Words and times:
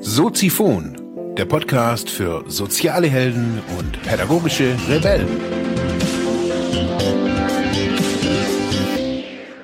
Soziphon, 0.00 1.34
der 1.36 1.44
Podcast 1.44 2.10
für 2.10 2.44
soziale 2.50 3.06
Helden 3.06 3.62
und 3.78 4.02
pädagogische 4.02 4.76
Rebellen. 4.88 5.28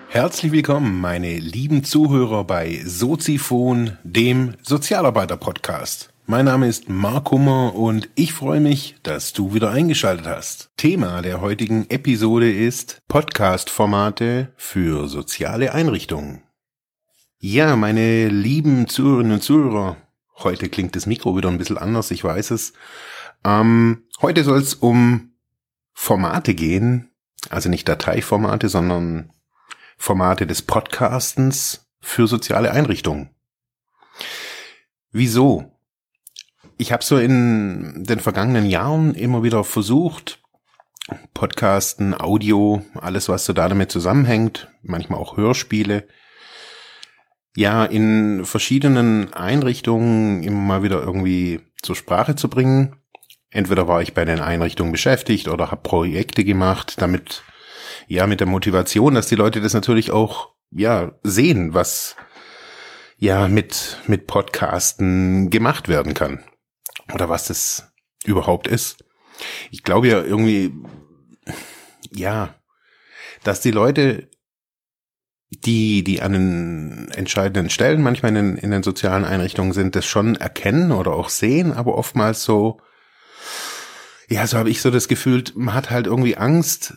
Herzlich 0.09 0.53
willkommen, 0.53 1.01
meine 1.01 1.39
lieben 1.39 1.83
Zuhörer 1.83 2.45
bei 2.45 2.81
Soziphon, 2.85 3.99
dem 4.05 4.55
Sozialarbeiter-Podcast. 4.63 6.14
Mein 6.27 6.47
Name 6.47 6.69
ist 6.69 6.89
Mark 6.89 7.33
Hummer 7.33 7.75
und 7.75 8.09
ich 8.15 8.33
freue 8.33 8.59
mich, 8.59 8.97
dass 9.03 9.35
du 9.35 9.53
wieder 9.53 9.71
eingeschaltet 9.71 10.27
hast. 10.27 10.71
Thema 10.79 11.21
der 11.21 11.43
heutigen 11.43 11.91
Episode 11.91 12.51
ist 12.51 13.03
Podcast-Formate 13.09 14.51
für 14.57 15.07
soziale 15.09 15.75
Einrichtungen. 15.75 16.43
Ja, 17.41 17.77
meine 17.77 18.29
lieben 18.29 18.89
Zuhörerinnen 18.89 19.33
und 19.33 19.43
Zuhörer, 19.43 19.99
heute 20.39 20.71
klingt 20.71 20.97
das 20.97 21.05
Mikro 21.05 21.37
wieder 21.37 21.51
ein 21.51 21.59
bisschen 21.59 21.77
anders, 21.77 22.11
ich 22.11 22.25
weiß 22.25 22.53
es. 22.53 22.73
Ähm, 23.45 24.05
heute 24.23 24.45
soll 24.45 24.61
es 24.61 24.73
um 24.73 25.35
Formate 25.93 26.55
gehen, 26.55 27.11
also 27.51 27.69
nicht 27.69 27.87
Dateiformate, 27.87 28.71
sondern 28.71 29.31
Formate 29.99 30.47
des 30.47 30.63
Podcastens 30.63 31.87
für 32.01 32.27
soziale 32.27 32.71
Einrichtungen. 32.71 33.29
Wieso? 35.13 35.74
Ich 36.77 36.91
habe 36.93 37.05
so 37.05 37.19
in 37.19 38.03
den 38.05 38.19
vergangenen 38.19 38.67
Jahren 38.67 39.15
immer 39.15 39.45
wieder 39.45 39.63
versucht, 39.63 40.41
Podcasten, 41.33 42.19
Audio, 42.19 42.83
alles 42.95 43.29
was 43.29 43.45
so 43.45 43.53
da 43.53 43.69
damit 43.69 43.93
zusammenhängt, 43.93 44.69
manchmal 44.83 45.21
auch 45.21 45.37
Hörspiele, 45.37 46.09
ja, 47.57 47.85
in 47.85 48.45
verschiedenen 48.45 49.33
Einrichtungen 49.33 50.43
immer 50.43 50.61
mal 50.61 50.83
wieder 50.83 51.01
irgendwie 51.01 51.61
zur 51.83 51.95
Sprache 51.95 52.35
zu 52.35 52.49
bringen. 52.49 52.97
Entweder 53.51 53.87
war 53.87 54.03
ich 54.03 54.13
bei 54.13 54.25
den 54.25 54.41
Einrichtungen 54.41 54.91
beschäftigt 54.91 55.47
oder 55.47 55.71
habe 55.71 55.83
Projekte 55.83 56.43
gemacht, 56.43 57.01
damit 57.01 57.45
ja 58.09 58.27
mit 58.27 58.41
der 58.41 58.49
Motivation, 58.49 59.15
dass 59.15 59.29
die 59.29 59.37
Leute 59.37 59.61
das 59.61 59.75
natürlich 59.75 60.11
auch 60.11 60.49
ja 60.73 61.13
sehen, 61.23 61.75
was 61.75 62.17
ja 63.17 63.47
mit 63.47 63.99
mit 64.09 64.27
Podcasten 64.27 65.51
gemacht 65.51 65.87
werden 65.87 66.15
kann 66.15 66.43
oder 67.13 67.29
was 67.29 67.47
das 67.47 67.93
überhaupt 68.25 68.67
ist. 68.67 69.05
Ich 69.71 69.83
glaube 69.83 70.09
ja 70.09 70.23
irgendwie 70.23 70.73
ja, 72.11 72.55
dass 73.43 73.61
die 73.61 73.71
Leute 73.71 74.31
die, 75.51 76.03
die 76.03 76.21
an 76.21 76.33
den 76.33 77.11
entscheidenden 77.13 77.71
Stellen 77.71 78.03
manchmal 78.03 78.31
in 78.31 78.35
den, 78.35 78.57
in 78.57 78.71
den 78.71 78.83
sozialen 78.83 79.25
Einrichtungen 79.25 79.73
sind, 79.73 79.95
das 79.95 80.05
schon 80.05 80.35
erkennen 80.35 80.91
oder 80.91 81.13
auch 81.13 81.29
sehen, 81.29 81.73
aber 81.73 81.97
oftmals 81.97 82.43
so, 82.43 82.81
ja, 84.29 84.47
so 84.47 84.59
habe 84.59 84.71
ich 84.71 84.81
so 84.81 84.91
das 84.91 85.07
Gefühl, 85.07 85.45
man 85.55 85.75
hat 85.75 85.91
halt 85.91 86.07
irgendwie 86.07 86.37
Angst, 86.37 86.95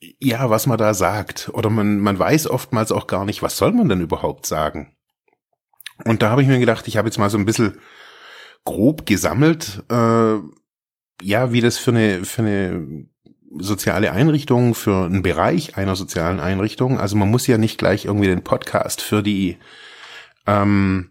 ja, 0.00 0.48
was 0.48 0.66
man 0.66 0.78
da 0.78 0.94
sagt. 0.94 1.50
Oder 1.52 1.70
man, 1.70 1.98
man 1.98 2.18
weiß 2.18 2.48
oftmals 2.48 2.92
auch 2.92 3.06
gar 3.06 3.24
nicht, 3.24 3.42
was 3.42 3.56
soll 3.56 3.72
man 3.72 3.88
denn 3.88 4.00
überhaupt 4.00 4.46
sagen. 4.46 4.96
Und 6.04 6.22
da 6.22 6.30
habe 6.30 6.42
ich 6.42 6.48
mir 6.48 6.58
gedacht, 6.58 6.88
ich 6.88 6.96
habe 6.96 7.08
jetzt 7.08 7.18
mal 7.18 7.30
so 7.30 7.38
ein 7.38 7.44
bisschen 7.44 7.78
grob 8.64 9.06
gesammelt, 9.06 9.82
äh, 9.90 10.36
ja, 11.22 11.52
wie 11.52 11.60
das 11.60 11.78
für 11.78 11.90
eine, 11.90 12.24
für 12.24 12.42
eine 12.42 13.06
soziale 13.58 14.12
Einrichtung, 14.12 14.74
für 14.74 15.04
einen 15.04 15.22
Bereich 15.22 15.76
einer 15.76 15.96
sozialen 15.96 16.40
Einrichtung. 16.40 16.98
Also 16.98 17.16
man 17.16 17.30
muss 17.30 17.46
ja 17.46 17.58
nicht 17.58 17.78
gleich 17.78 18.06
irgendwie 18.06 18.28
den 18.28 18.44
Podcast 18.44 19.00
für 19.02 19.22
die, 19.22 19.58
ähm, 20.46 21.10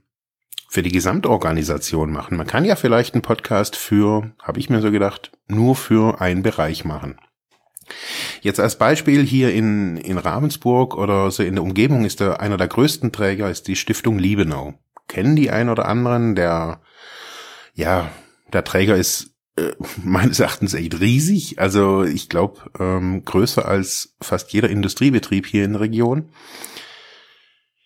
für 0.70 0.81
die 0.81 0.92
Gesamtorganisation 0.92 2.11
machen. 2.11 2.37
Man 2.37 2.48
kann 2.48 2.65
ja 2.65 2.76
vielleicht 2.76 3.14
einen 3.14 3.21
Podcast 3.21 3.76
für, 3.76 4.31
habe 4.42 4.59
ich 4.59 4.70
mir 4.70 4.81
so 4.81 4.92
gedacht, 4.92 5.31
nur 5.47 5.76
für 5.76 6.21
einen 6.21 6.43
Bereich 6.43 6.86
machen. 6.86 7.20
Jetzt 8.42 8.59
als 8.59 8.77
Beispiel 8.77 9.23
hier 9.23 9.53
in, 9.53 9.97
in 9.97 10.17
Ravensburg 10.17 10.95
oder 10.95 11.30
so 11.30 11.43
in 11.43 11.55
der 11.55 11.64
Umgebung 11.64 12.05
ist 12.05 12.21
der, 12.21 12.39
einer 12.39 12.58
der 12.58 12.67
größten 12.67 13.11
Träger 13.11 13.49
ist 13.49 13.67
die 13.67 13.76
Stiftung 13.76 14.17
Liebenau. 14.17 14.76
Kennen 15.08 15.36
die 15.36 15.52
ein 15.52 15.70
oder 15.70 15.87
anderen? 15.87 16.36
Der, 16.36 16.81
ja, 17.73 18.11
der 18.54 18.64
Träger 18.64 18.95
ist 18.95 19.32
äh, 19.55 19.71
meines 20.04 20.39
Erachtens 20.39 20.73
echt 20.73 20.99
riesig. 20.99 21.59
Also 21.59 22.04
ich 22.04 22.30
glaube, 22.30 22.70
ähm, 22.80 23.26
größer 23.26 23.65
als 23.65 24.15
fast 24.21 24.54
jeder 24.54 24.70
Industriebetrieb 24.70 25.45
hier 25.45 25.65
in 25.65 25.73
der 25.73 25.82
Region. 25.82 26.30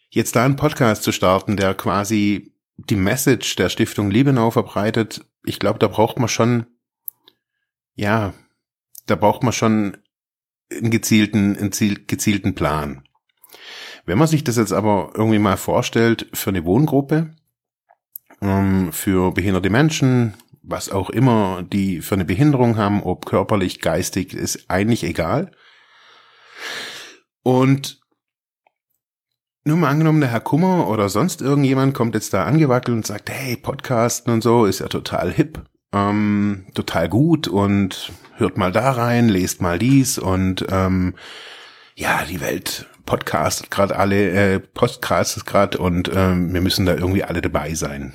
Jetzt 0.10 0.36
da 0.36 0.46
einen 0.46 0.56
Podcast 0.56 1.04
zu 1.04 1.12
starten, 1.12 1.58
der 1.58 1.74
quasi 1.74 2.54
die 2.78 2.96
Message 2.96 3.56
der 3.56 3.70
Stiftung 3.70 4.12
Liebenau 4.12 4.52
verbreitet, 4.52 5.26
ich 5.46 5.60
glaube, 5.60 5.80
da 5.80 5.88
braucht 5.88 6.20
man 6.20 6.28
schon, 6.28 6.66
ja, 7.96 8.34
da 9.06 9.16
braucht 9.16 9.44
man 9.44 9.54
schon 9.54 9.98
einen 10.72 10.92
gezielten, 10.92 11.58
einen 11.58 11.72
gezielten 12.08 12.56
Plan. 12.56 13.04
Wenn 14.06 14.18
man 14.18 14.28
sich 14.28 14.44
das 14.44 14.58
jetzt 14.58 14.74
aber 14.74 15.12
irgendwie 15.16 15.40
mal 15.40 15.58
vorstellt 15.58 16.28
für 16.34 16.50
eine 16.50 16.66
Wohngruppe, 16.66 17.36
ähm, 18.48 18.92
für 18.92 19.32
behinderte 19.32 19.70
Menschen, 19.70 20.36
was 20.62 20.90
auch 20.92 21.10
immer 21.10 21.64
die 21.64 22.02
für 22.02 22.16
eine 22.16 22.26
Behinderung 22.26 22.78
haben, 22.78 23.04
ob 23.04 23.26
körperlich, 23.26 23.82
geistig, 23.82 24.34
ist 24.34 24.70
eigentlich 24.70 25.04
egal. 25.04 25.52
Und 27.44 28.00
nur 29.64 29.78
mal 29.78 29.90
angenommen, 29.90 30.22
der 30.22 30.32
Herr 30.32 30.42
Kummer 30.42 30.88
oder 30.88 31.10
sonst 31.10 31.42
irgendjemand 31.42 31.94
kommt 31.94 32.16
jetzt 32.16 32.34
da 32.34 32.44
angewackelt 32.46 32.96
und 32.96 33.06
sagt, 33.06 33.30
hey, 33.30 33.58
Podcasten 33.58 34.32
und 34.32 34.42
so 34.42 34.66
ist 34.66 34.80
ja 34.80 34.88
total 34.88 35.32
hip, 35.32 35.64
ähm, 35.92 36.68
total 36.74 37.10
gut 37.10 37.48
und 37.48 38.12
hört 38.38 38.58
mal 38.58 38.72
da 38.72 38.92
rein, 38.92 39.28
lest 39.28 39.62
mal 39.62 39.80
dies 39.80 40.18
und 40.18 40.66
ähm, 40.70 41.16
ja, 41.96 42.24
die 42.30 42.42
Welt 42.42 42.88
podcastet 43.06 43.72
gerade 43.72 43.96
alle, 43.96 44.30
äh, 44.30 44.60
podcastet 44.60 45.46
gerade 45.46 45.78
und 45.78 46.12
ähm, 46.14 46.54
wir 46.54 46.62
müssen 46.62 46.86
da 46.86 46.94
irgendwie 46.94 47.24
alle 47.24 47.42
dabei 47.42 47.74
sein. 47.74 48.14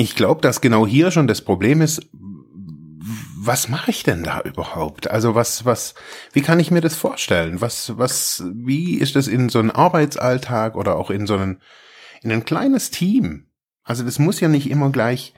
Ich 0.00 0.14
glaube, 0.14 0.40
dass 0.42 0.60
genau 0.60 0.86
hier 0.86 1.10
schon 1.10 1.26
das 1.26 1.42
Problem 1.42 1.82
ist, 1.82 2.08
was 3.40 3.68
mache 3.68 3.90
ich 3.90 4.04
denn 4.04 4.22
da 4.22 4.40
überhaupt? 4.42 5.10
Also 5.10 5.34
was, 5.34 5.64
was, 5.64 5.96
wie 6.32 6.40
kann 6.40 6.60
ich 6.60 6.70
mir 6.70 6.80
das 6.80 6.94
vorstellen? 6.94 7.60
Was, 7.60 7.98
was, 7.98 8.44
wie 8.54 8.94
ist 8.94 9.16
das 9.16 9.26
in 9.26 9.48
so 9.48 9.58
einem 9.58 9.72
Arbeitsalltag 9.72 10.76
oder 10.76 10.94
auch 10.94 11.10
in 11.10 11.26
so 11.26 11.34
einem, 11.34 11.58
in 12.22 12.30
ein 12.30 12.44
kleines 12.44 12.92
Team? 12.92 13.46
Also 13.82 14.04
das 14.04 14.20
muss 14.20 14.38
ja 14.38 14.46
nicht 14.46 14.70
immer 14.70 14.90
gleich 14.90 15.34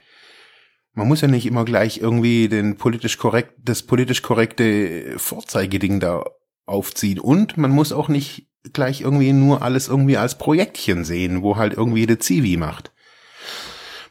man 0.93 1.07
muss 1.07 1.21
ja 1.21 1.27
nicht 1.27 1.47
immer 1.47 1.65
gleich 1.65 1.97
irgendwie 1.97 2.47
den 2.47 2.75
politisch 2.75 3.17
korrekt, 3.17 3.53
das 3.63 3.81
politisch 3.81 4.21
korrekte 4.21 5.17
Vorzeigeding 5.17 5.99
da 5.99 6.23
aufziehen. 6.67 7.19
Und 7.19 7.57
man 7.57 7.71
muss 7.71 7.93
auch 7.93 8.09
nicht 8.09 8.47
gleich 8.73 9.01
irgendwie 9.01 9.33
nur 9.33 9.63
alles 9.63 9.87
irgendwie 9.87 10.17
als 10.17 10.37
Projektchen 10.37 11.03
sehen, 11.03 11.41
wo 11.41 11.55
halt 11.55 11.73
irgendwie 11.73 12.05
der 12.05 12.19
Zivi 12.19 12.57
macht. 12.57 12.91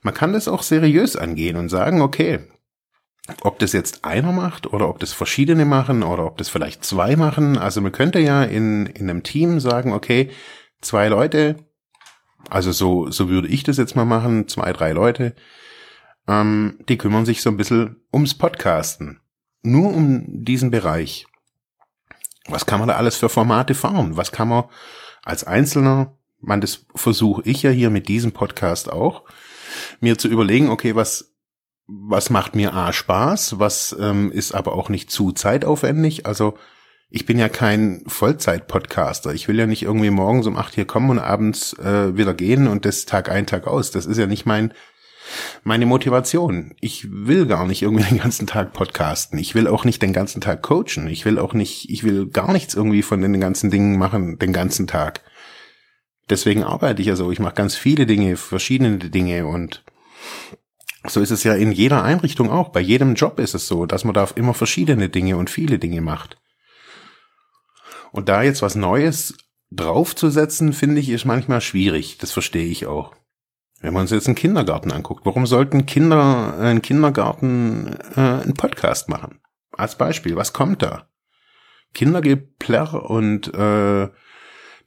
Man 0.03 0.15
kann 0.15 0.33
das 0.33 0.49
auch 0.49 0.63
seriös 0.63 1.17
angehen 1.17 1.57
und 1.57 1.69
sagen, 1.69 2.01
okay, 2.01 2.41
ob 3.43 3.59
das 3.59 3.73
jetzt 3.73 4.05
einer 4.05 4.33
macht 4.33 4.67
oder 4.67 4.89
ob 4.89 4.99
das 4.99 5.13
verschiedene 5.13 5.65
machen 5.65 6.03
oder 6.03 6.27
ob 6.27 6.39
das 6.39 6.49
vielleicht 6.49 6.85
zwei 6.85 7.17
machen. 7.17 7.59
Also 7.59 7.81
man 7.81 7.93
könnte 7.93 8.19
ja 8.19 8.43
in, 8.43 8.87
in 8.87 9.09
einem 9.09 9.23
Team 9.23 9.61
sagen, 9.61 9.93
okay, 9.93 10.31
zwei 10.81 11.09
Leute, 11.09 11.57
also 12.49 12.73
so, 12.73 13.11
so 13.11 13.29
würde 13.29 13.49
ich 13.49 13.63
das 13.63 13.77
jetzt 13.77 13.97
mal 13.97 14.05
machen, 14.05 14.49
zwei, 14.49 14.73
drei 14.73 14.93
Leute, 14.93 15.35
ähm, 16.27 16.79
die 16.89 16.99
kümmern 16.99 17.27
sich 17.27 17.43
so 17.43 17.51
ein 17.51 17.57
bisschen 17.57 17.97
ums 18.13 18.35
Podcasten. 18.35 19.21
Nur 19.63 19.93
um 19.93 20.25
diesen 20.27 20.71
Bereich. 20.71 21.27
Was 22.49 22.67
kann 22.67 22.81
man 22.81 22.89
da 22.89 22.97
alles 22.97 23.17
für 23.17 23.29
Formate 23.29 23.75
fahren? 23.75 24.17
Was 24.17 24.33
kann 24.33 24.49
man 24.49 24.65
als 25.23 25.45
Einzelner, 25.45 26.17
man, 26.41 26.61
das 26.61 26.87
versuche 26.95 27.43
ich 27.45 27.63
ja 27.63 27.71
hier 27.71 27.91
mit 27.91 28.09
diesem 28.09 28.33
Podcast 28.33 28.91
auch, 28.91 29.25
mir 30.01 30.19
zu 30.19 30.29
überlegen, 30.29 30.71
okay, 30.71 30.95
was, 30.95 31.35
was 31.87 32.31
macht 32.31 32.55
mir 32.55 32.75
A 32.75 32.93
Spaß, 32.93 33.59
was 33.59 33.97
ähm, 33.99 34.31
ist 34.31 34.53
aber 34.53 34.75
auch 34.75 34.89
nicht 34.89 35.11
zu 35.11 35.33
zeitaufwendig. 35.33 36.27
Also 36.27 36.57
ich 37.11 37.27
bin 37.27 37.39
ja 37.39 37.49
kein 37.49 38.03
Vollzeit-Podcaster. 38.07 39.35
Ich 39.35 39.49
will 39.49 39.59
ja 39.59 39.67
nicht 39.67 39.83
irgendwie 39.83 40.11
morgens 40.11 40.47
um 40.47 40.57
acht 40.57 40.75
hier 40.75 40.85
kommen 40.85 41.11
und 41.11 41.19
abends 41.19 41.73
äh, 41.79 42.17
wieder 42.17 42.35
gehen 42.35 42.69
und 42.69 42.85
das 42.85 43.05
Tag 43.05 43.29
ein, 43.31 43.47
Tag 43.47 43.67
aus. 43.67 43.91
Das 43.91 44.07
ist 44.07 44.19
ja 44.19 44.27
nicht 44.27 44.47
mein 44.47 44.73
meine 45.65 45.87
Motivation. 45.87 46.75
Ich 46.81 47.09
will 47.11 47.47
gar 47.47 47.67
nicht 47.67 47.83
irgendwie 47.83 48.05
den 48.09 48.19
ganzen 48.19 48.47
Tag 48.47 48.73
podcasten. 48.73 49.39
Ich 49.39 49.55
will 49.55 49.67
auch 49.67 49.85
nicht 49.85 50.03
den 50.03 50.13
ganzen 50.13 50.41
Tag 50.41 50.63
coachen. 50.63 51.09
Ich 51.09 51.25
will 51.25 51.39
auch 51.39 51.55
nicht, 51.55 51.91
ich 51.91 52.05
will 52.05 52.27
gar 52.27 52.53
nichts 52.53 52.75
irgendwie 52.75 53.03
von 53.03 53.21
den 53.21 53.41
ganzen 53.41 53.71
Dingen 53.71 53.99
machen, 53.99 54.39
den 54.39 54.53
ganzen 54.53 54.87
Tag. 54.87 55.23
Deswegen 56.31 56.63
arbeite 56.63 57.03
ich 57.03 57.09
ja 57.09 57.17
so. 57.17 57.33
Ich 57.33 57.41
mache 57.41 57.55
ganz 57.55 57.75
viele 57.75 58.07
Dinge, 58.07 58.37
verschiedene 58.37 58.99
Dinge 58.99 59.47
und 59.47 59.85
So 61.09 61.21
ist 61.21 61.31
es 61.31 61.45
ja 61.45 61.55
in 61.55 61.73
jeder 61.73 62.05
Einrichtung 62.05 62.51
auch. 62.51 62.69
Bei 62.69 62.81
jedem 62.81 63.15
Job 63.15 63.41
ist 63.41 63.55
es 63.55 63.67
so, 63.67 63.87
dass 63.87 64.05
man 64.05 64.15
da 64.15 64.29
immer 64.37 64.55
verschiedene 64.55 65.09
Dinge 65.09 65.37
und 65.37 65.51
viele 65.51 65.79
Dinge 65.79 66.03
macht. 66.03 66.39
Und 68.13 68.29
da 68.29 68.43
jetzt 68.43 68.63
was 68.63 68.75
Neues 68.75 69.37
draufzusetzen, 69.71 70.73
finde 70.73 71.01
ich, 71.01 71.09
ist 71.09 71.25
manchmal 71.25 71.61
schwierig. 71.61 72.19
Das 72.19 72.33
verstehe 72.33 72.67
ich 72.67 72.87
auch. 72.87 73.15
Wenn 73.81 73.95
man 73.95 74.03
uns 74.03 74.11
jetzt 74.11 74.27
einen 74.27 74.35
Kindergarten 74.35 74.93
anguckt, 74.93 75.25
warum 75.25 75.47
sollten 75.47 75.87
Kinder, 75.87 76.55
äh, 76.59 76.67
ein 76.67 76.83
Kindergarten 76.83 77.97
äh, 78.15 78.21
einen 78.21 78.55
Podcast 78.55 79.09
machen? 79.09 79.41
Als 79.73 79.97
Beispiel, 79.97 80.37
was 80.37 80.53
kommt 80.53 80.83
da? 80.83 81.09
Kindergeplärr 81.95 83.09
und 83.09 83.53
äh, 83.55 84.09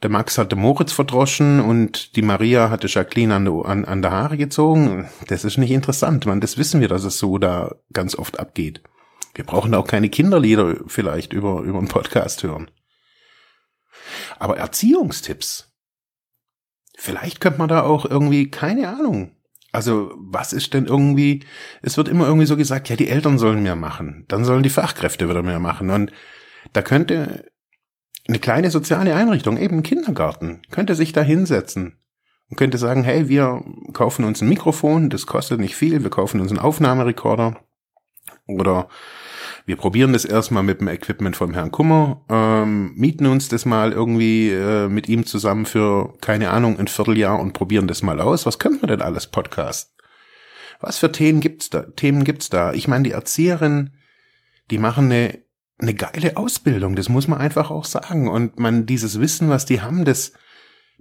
der 0.04 0.10
Max 0.10 0.38
hatte 0.38 0.58
Moritz 0.58 0.92
verdroschen 0.92 1.62
und 1.62 2.18
die 2.18 2.22
Maria 2.22 2.70
hatte 2.70 2.88
Jacqueline 2.88 3.34
an, 3.34 3.48
an, 3.48 3.86
an 3.86 4.02
der 4.02 4.12
Haare 4.12 4.38
gezogen. 4.38 5.10
Das 5.28 5.46
ist 5.46 5.58
nicht 5.58 5.72
interessant, 5.72 6.26
man. 6.26 6.42
Das 6.42 6.58
wissen 6.58 6.82
wir, 6.82 6.90
dass 6.90 7.06
es 7.06 7.18
so 7.18 7.38
da 7.38 7.76
ganz 7.94 8.16
oft 8.16 8.38
abgeht. 8.38 8.84
Wir 9.34 9.46
brauchen 9.46 9.74
auch 9.74 9.88
keine 9.88 10.10
Kinderlieder 10.10 10.76
vielleicht 10.88 11.32
über, 11.32 11.62
über 11.62 11.80
einen 11.80 11.88
Podcast 11.88 12.44
hören. 12.44 12.70
Aber 14.38 14.58
Erziehungstipps. 14.58 15.72
Vielleicht 16.98 17.40
könnte 17.40 17.60
man 17.60 17.70
da 17.70 17.84
auch 17.84 18.06
irgendwie, 18.06 18.52
keine 18.52 18.90
Ahnung. 18.90 19.38
Also, 19.72 20.14
was 20.18 20.54
ist 20.54 20.74
denn 20.74 20.86
irgendwie, 20.86 21.46
es 21.82 21.98
wird 21.98 22.10
immer 22.10 22.28
irgendwie 22.28 22.46
so 22.46 22.58
gesagt, 22.58 22.90
ja, 22.90 22.96
die 22.96 23.08
Eltern 23.08 23.40
sollen 23.40 23.64
mehr 23.64 23.76
machen. 23.76 24.26
Dann 24.28 24.46
sollen 24.46 24.62
die 24.62 24.70
Fachkräfte 24.70 25.30
wieder 25.30 25.42
mehr 25.42 25.60
machen. 25.60 25.90
Und 25.90 26.12
da 26.74 26.82
könnte 26.84 27.46
eine 28.28 28.40
kleine 28.40 28.72
soziale 28.72 29.16
Einrichtung, 29.16 29.58
eben 29.58 29.78
ein 29.78 29.84
Kindergarten, 29.84 30.62
könnte 30.72 30.96
sich 30.96 31.12
da 31.12 31.22
hinsetzen 31.22 31.98
und 32.50 32.58
könnte 32.58 32.78
sagen, 32.78 33.04
hey, 33.04 33.28
wir 33.28 33.64
kaufen 33.94 34.26
uns 34.26 34.42
ein 34.42 34.50
Mikrofon, 34.50 35.10
das 35.10 35.26
kostet 35.26 35.60
nicht 35.60 35.76
viel, 35.76 36.04
wir 36.04 36.10
kaufen 36.10 36.40
uns 36.40 36.52
einen 36.52 36.60
Aufnahmerekorder 36.60 37.60
oder 38.48 38.88
wir 39.66 39.78
probieren 39.78 40.14
das 40.14 40.26
erstmal 40.26 40.64
mit 40.64 40.82
dem 40.82 40.90
Equipment 40.90 41.36
vom 41.36 41.54
Herrn 41.54 41.72
Kummer, 41.72 42.26
ähm, 42.30 42.94
mieten 42.96 43.26
uns 43.28 43.48
das 43.48 43.66
mal 43.66 43.94
irgendwie 43.94 44.50
äh, 44.50 44.90
mit 44.90 45.08
ihm 45.08 45.26
zusammen 45.26 45.66
für, 45.66 46.14
keine 46.20 46.50
Ahnung, 46.50 46.80
ein 46.80 46.88
Vierteljahr 46.88 47.40
und 47.40 47.54
probieren 47.54 47.88
das 47.88 48.04
mal 48.04 48.20
aus. 48.20 48.46
Was 48.46 48.60
können 48.60 48.82
wir 48.82 48.88
denn 48.88 49.02
alles 49.02 49.28
Podcast? 49.28 49.96
Was 50.82 50.98
für 50.98 51.12
Themen 51.12 51.40
gibt's 51.40 51.70
da? 51.70 51.84
Themen 51.84 52.26
gibt's 52.26 52.50
da? 52.50 52.74
Ich 52.74 52.90
meine, 52.90 53.06
die 53.06 53.12
Erzieherin, 53.12 53.92
die 54.70 54.80
machen 54.80 55.06
eine, 55.06 55.43
eine 55.80 55.94
geile 55.94 56.38
Ausbildung, 56.38 56.96
das 56.96 57.10
muss 57.10 57.28
man 57.28 57.40
einfach 57.40 57.72
auch 57.72 57.86
sagen. 57.86 58.28
Und 58.28 58.60
man, 58.60 58.86
dieses 58.86 59.20
Wissen, 59.20 59.50
was 59.50 59.66
die 59.66 59.82
haben, 59.82 60.06
das, 60.06 60.34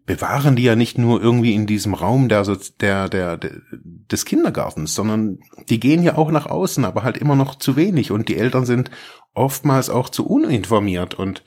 bewahren 0.05 0.57
die 0.57 0.65
ja 0.65 0.75
nicht 0.75 0.99
nur 0.99 1.23
irgendwie 1.23 1.55
in 1.55 1.67
diesem 1.67 1.95
Raum 1.95 2.29
der, 2.29 2.45
der, 2.81 3.09
der, 3.09 3.39
des 3.39 4.25
Kindergartens, 4.25 4.95
sondern 4.95 5.39
die 5.69 5.79
gehen 5.79 6.03
ja 6.03 6.17
auch 6.17 6.31
nach 6.31 6.47
außen, 6.47 6.85
aber 6.85 7.05
halt 7.05 7.17
immer 7.17 7.37
noch 7.37 7.55
zu 7.55 7.77
wenig 7.77 8.11
und 8.11 8.29
die 8.29 8.37
Eltern 8.37 8.67
sind 8.67 8.91
oftmals 9.33 9.91
auch 9.91 10.09
zu 10.09 10.27
uninformiert 10.27 11.15
und 11.15 11.45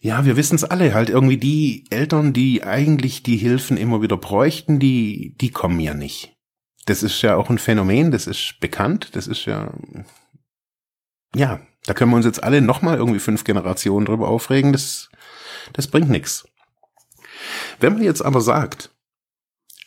ja, 0.00 0.24
wir 0.24 0.36
wissen 0.36 0.54
es 0.54 0.64
alle, 0.64 0.94
halt 0.94 1.10
irgendwie 1.10 1.38
die 1.38 1.84
Eltern, 1.90 2.32
die 2.32 2.62
eigentlich 2.62 3.24
die 3.24 3.36
Hilfen 3.36 3.76
immer 3.76 4.00
wieder 4.00 4.16
bräuchten, 4.16 4.78
die, 4.78 5.34
die 5.40 5.50
kommen 5.50 5.80
ja 5.80 5.92
nicht. 5.92 6.36
Das 6.86 7.02
ist 7.02 7.20
ja 7.22 7.34
auch 7.34 7.50
ein 7.50 7.58
Phänomen, 7.58 8.12
das 8.12 8.28
ist 8.28 8.58
bekannt, 8.60 9.10
das 9.14 9.26
ist 9.26 9.44
ja, 9.44 9.74
ja, 11.34 11.60
da 11.88 11.94
können 11.94 12.10
wir 12.10 12.16
uns 12.16 12.26
jetzt 12.26 12.42
alle 12.42 12.60
nochmal 12.60 12.98
irgendwie 12.98 13.18
fünf 13.18 13.44
Generationen 13.44 14.04
drüber 14.04 14.28
aufregen, 14.28 14.72
das, 14.74 15.08
das 15.72 15.86
bringt 15.86 16.10
nichts. 16.10 16.46
Wenn 17.80 17.94
man 17.94 18.02
jetzt 18.02 18.20
aber 18.20 18.42
sagt, 18.42 18.90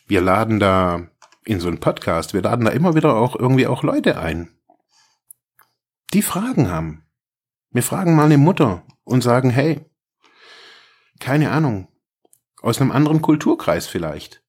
wir 0.08 0.20
laden 0.20 0.58
da 0.58 1.06
in 1.44 1.60
so 1.60 1.68
einen 1.68 1.78
Podcast, 1.78 2.34
wir 2.34 2.42
laden 2.42 2.64
da 2.64 2.72
immer 2.72 2.96
wieder 2.96 3.14
auch 3.14 3.36
irgendwie 3.36 3.68
auch 3.68 3.84
Leute 3.84 4.18
ein, 4.18 4.50
die 6.12 6.22
Fragen 6.22 6.68
haben. 6.68 7.06
Wir 7.70 7.84
fragen 7.84 8.16
mal 8.16 8.24
eine 8.24 8.36
Mutter 8.36 8.82
und 9.04 9.22
sagen, 9.22 9.50
hey, 9.50 9.88
keine 11.20 11.52
Ahnung, 11.52 11.86
aus 12.62 12.80
einem 12.80 12.90
anderen 12.90 13.22
Kulturkreis 13.22 13.86
vielleicht. 13.86 14.42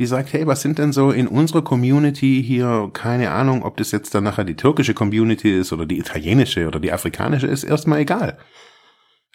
Die 0.00 0.06
sagt, 0.06 0.32
hey, 0.32 0.46
was 0.46 0.62
sind 0.62 0.78
denn 0.78 0.92
so 0.92 1.12
in 1.12 1.28
unserer 1.28 1.62
Community 1.62 2.42
hier, 2.44 2.90
keine 2.92 3.30
Ahnung, 3.30 3.62
ob 3.62 3.76
das 3.76 3.92
jetzt 3.92 4.14
dann 4.14 4.24
nachher 4.24 4.44
die 4.44 4.56
türkische 4.56 4.94
Community 4.94 5.56
ist 5.56 5.72
oder 5.72 5.86
die 5.86 5.98
italienische 5.98 6.66
oder 6.66 6.80
die 6.80 6.90
afrikanische, 6.90 7.46
ist 7.46 7.62
erstmal 7.62 8.00
egal. 8.00 8.38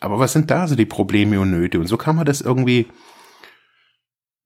Aber 0.01 0.19
was 0.19 0.33
sind 0.33 0.51
da 0.51 0.67
so 0.67 0.75
die 0.75 0.85
Probleme 0.85 1.39
und 1.39 1.51
Nöte? 1.51 1.79
Und 1.79 1.87
so 1.87 1.95
kann 1.95 2.17
man 2.17 2.25
das 2.25 2.41
irgendwie 2.41 2.87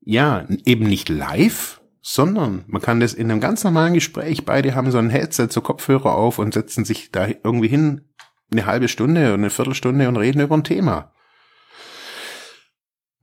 ja, 0.01 0.45
eben 0.65 0.87
nicht 0.87 1.07
live, 1.09 1.81
sondern 2.01 2.63
man 2.67 2.81
kann 2.81 2.99
das 2.99 3.13
in 3.13 3.31
einem 3.31 3.39
ganz 3.39 3.63
normalen 3.63 3.93
Gespräch, 3.93 4.45
beide 4.45 4.75
haben 4.75 4.91
so 4.91 4.97
ein 4.97 5.09
Headset, 5.09 5.47
so 5.49 5.61
Kopfhörer 5.61 6.15
auf 6.15 6.39
und 6.39 6.53
setzen 6.53 6.83
sich 6.83 7.11
da 7.11 7.27
irgendwie 7.27 7.67
hin, 7.67 8.09
eine 8.51 8.65
halbe 8.65 8.87
Stunde 8.87 9.21
oder 9.21 9.33
eine 9.35 9.49
Viertelstunde 9.49 10.07
und 10.07 10.17
reden 10.17 10.41
über 10.41 10.55
ein 10.55 10.63
Thema. 10.63 11.13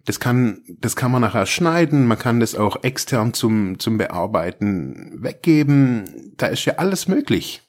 Das 0.06 0.20
kann, 0.20 0.62
das 0.80 0.96
kann 0.96 1.10
man 1.10 1.20
nachher 1.20 1.46
schneiden, 1.46 2.06
man 2.06 2.18
kann 2.18 2.40
das 2.40 2.54
auch 2.54 2.82
extern 2.84 3.34
zum, 3.34 3.78
zum 3.78 3.98
Bearbeiten 3.98 5.18
weggeben. 5.22 6.32
Da 6.36 6.46
ist 6.46 6.64
ja 6.64 6.74
alles 6.74 7.08
möglich. 7.08 7.62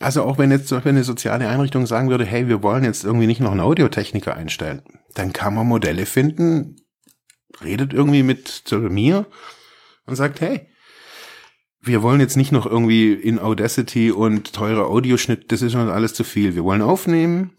Also 0.00 0.24
auch 0.24 0.36
wenn 0.38 0.50
jetzt 0.50 0.68
zum 0.68 0.78
Beispiel 0.78 0.90
eine 0.90 1.04
soziale 1.04 1.48
Einrichtung 1.48 1.86
sagen 1.86 2.10
würde, 2.10 2.24
hey, 2.24 2.48
wir 2.48 2.62
wollen 2.62 2.84
jetzt 2.84 3.04
irgendwie 3.04 3.28
nicht 3.28 3.40
noch 3.40 3.52
einen 3.52 3.60
Audiotechniker 3.60 4.36
einstellen, 4.36 4.82
dann 5.14 5.32
kann 5.32 5.54
man 5.54 5.68
Modelle 5.68 6.04
finden, 6.04 6.76
redet 7.62 7.92
irgendwie 7.92 8.24
mit 8.24 8.48
zu 8.48 8.78
mir 8.78 9.26
und 10.06 10.16
sagt, 10.16 10.40
hey, 10.40 10.68
wir 11.80 12.02
wollen 12.02 12.20
jetzt 12.20 12.36
nicht 12.36 12.50
noch 12.50 12.66
irgendwie 12.66 13.12
in 13.12 13.38
Audacity 13.38 14.10
und 14.10 14.52
teure 14.52 14.86
Audioschnitt, 14.86 15.52
das 15.52 15.62
ist 15.62 15.72
schon 15.72 15.88
alles 15.90 16.14
zu 16.14 16.24
viel. 16.24 16.54
Wir 16.54 16.64
wollen 16.64 16.82
aufnehmen, 16.82 17.52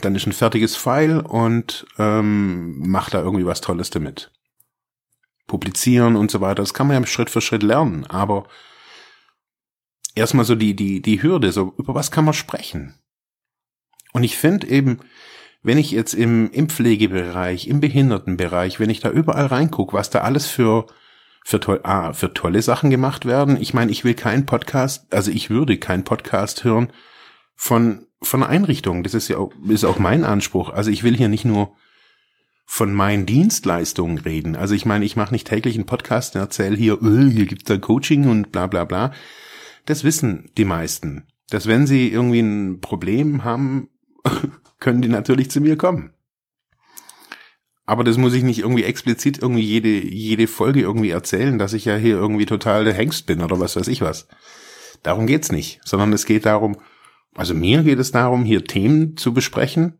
dann 0.00 0.14
ist 0.14 0.26
ein 0.26 0.32
fertiges 0.32 0.76
File 0.76 1.20
und 1.20 1.86
ähm, 1.98 2.88
macht 2.88 3.14
da 3.14 3.22
irgendwie 3.22 3.46
was 3.46 3.60
Tolles 3.60 3.90
damit. 3.90 4.32
Publizieren 5.46 6.16
und 6.16 6.30
so 6.30 6.40
weiter, 6.40 6.62
das 6.62 6.74
kann 6.74 6.88
man 6.88 7.00
ja 7.00 7.06
Schritt 7.06 7.30
für 7.30 7.40
Schritt 7.40 7.62
lernen, 7.62 8.04
aber 8.06 8.48
erstmal 10.16 10.44
so 10.44 10.56
die, 10.56 10.74
die, 10.74 11.00
die 11.00 11.22
Hürde, 11.22 11.52
so 11.52 11.72
über 11.78 11.94
was 11.94 12.10
kann 12.10 12.24
man 12.24 12.34
sprechen? 12.34 12.98
Und 14.12 14.24
ich 14.24 14.36
finde 14.36 14.66
eben, 14.66 15.00
wenn 15.62 15.78
ich 15.78 15.92
jetzt 15.92 16.14
im, 16.14 16.50
im 16.50 16.68
Pflegebereich, 16.68 17.68
im 17.68 17.80
Behindertenbereich, 17.80 18.80
wenn 18.80 18.90
ich 18.90 19.00
da 19.00 19.10
überall 19.10 19.46
reingucke, 19.46 19.92
was 19.92 20.10
da 20.10 20.22
alles 20.22 20.46
für 20.46 20.86
für, 21.44 21.60
toll, 21.60 21.78
ah, 21.84 22.12
für 22.12 22.34
tolle 22.34 22.60
Sachen 22.60 22.90
gemacht 22.90 23.24
werden. 23.24 23.56
Ich 23.60 23.72
meine, 23.72 23.92
ich 23.92 24.02
will 24.02 24.14
keinen 24.14 24.46
Podcast, 24.46 25.06
also 25.14 25.30
ich 25.30 25.48
würde 25.48 25.78
keinen 25.78 26.02
Podcast 26.02 26.64
hören 26.64 26.92
von 27.56 28.06
von 28.22 28.42
Einrichtungen. 28.42 29.02
Das 29.02 29.14
ist 29.14 29.28
ja 29.28 29.38
auch, 29.38 29.52
ist 29.68 29.84
auch 29.84 29.98
mein 29.98 30.24
Anspruch. 30.24 30.70
Also 30.70 30.90
ich 30.90 31.02
will 31.02 31.16
hier 31.16 31.28
nicht 31.28 31.44
nur 31.44 31.74
von 32.64 32.92
meinen 32.92 33.26
Dienstleistungen 33.26 34.18
reden. 34.18 34.56
Also 34.56 34.74
ich 34.74 34.86
meine, 34.86 35.04
ich 35.04 35.16
mache 35.16 35.32
nicht 35.32 35.46
täglich 35.46 35.76
einen 35.76 35.86
Podcast 35.86 36.34
und 36.34 36.40
erzähle 36.40 36.76
hier, 36.76 37.00
öh, 37.02 37.30
hier 37.30 37.46
gibt's 37.46 37.64
da 37.64 37.78
Coaching 37.78 38.28
und 38.28 38.52
bla 38.52 38.66
bla 38.66 38.84
bla. 38.84 39.12
Das 39.84 40.02
wissen 40.02 40.50
die 40.56 40.64
meisten. 40.64 41.26
Dass 41.50 41.66
wenn 41.68 41.86
sie 41.86 42.08
irgendwie 42.08 42.40
ein 42.40 42.80
Problem 42.80 43.44
haben, 43.44 43.88
können 44.80 45.00
die 45.00 45.08
natürlich 45.08 45.50
zu 45.50 45.60
mir 45.60 45.76
kommen. 45.76 46.12
Aber 47.88 48.02
das 48.02 48.16
muss 48.16 48.34
ich 48.34 48.42
nicht 48.42 48.58
irgendwie 48.58 48.82
explizit 48.82 49.38
irgendwie 49.40 49.62
jede, 49.62 49.88
jede 49.88 50.48
Folge 50.48 50.80
irgendwie 50.80 51.10
erzählen, 51.10 51.56
dass 51.56 51.72
ich 51.72 51.84
ja 51.84 51.94
hier 51.94 52.16
irgendwie 52.16 52.46
total 52.46 52.84
der 52.84 52.94
Hengst 52.94 53.26
bin 53.26 53.42
oder 53.42 53.60
was 53.60 53.76
weiß 53.76 53.86
ich 53.86 54.00
was. 54.00 54.26
Darum 55.04 55.28
geht's 55.28 55.52
nicht, 55.52 55.80
sondern 55.84 56.12
es 56.12 56.26
geht 56.26 56.46
darum, 56.46 56.78
also 57.36 57.54
mir 57.54 57.82
geht 57.82 57.98
es 57.98 58.12
darum, 58.12 58.44
hier 58.44 58.64
Themen 58.64 59.16
zu 59.16 59.32
besprechen 59.34 59.98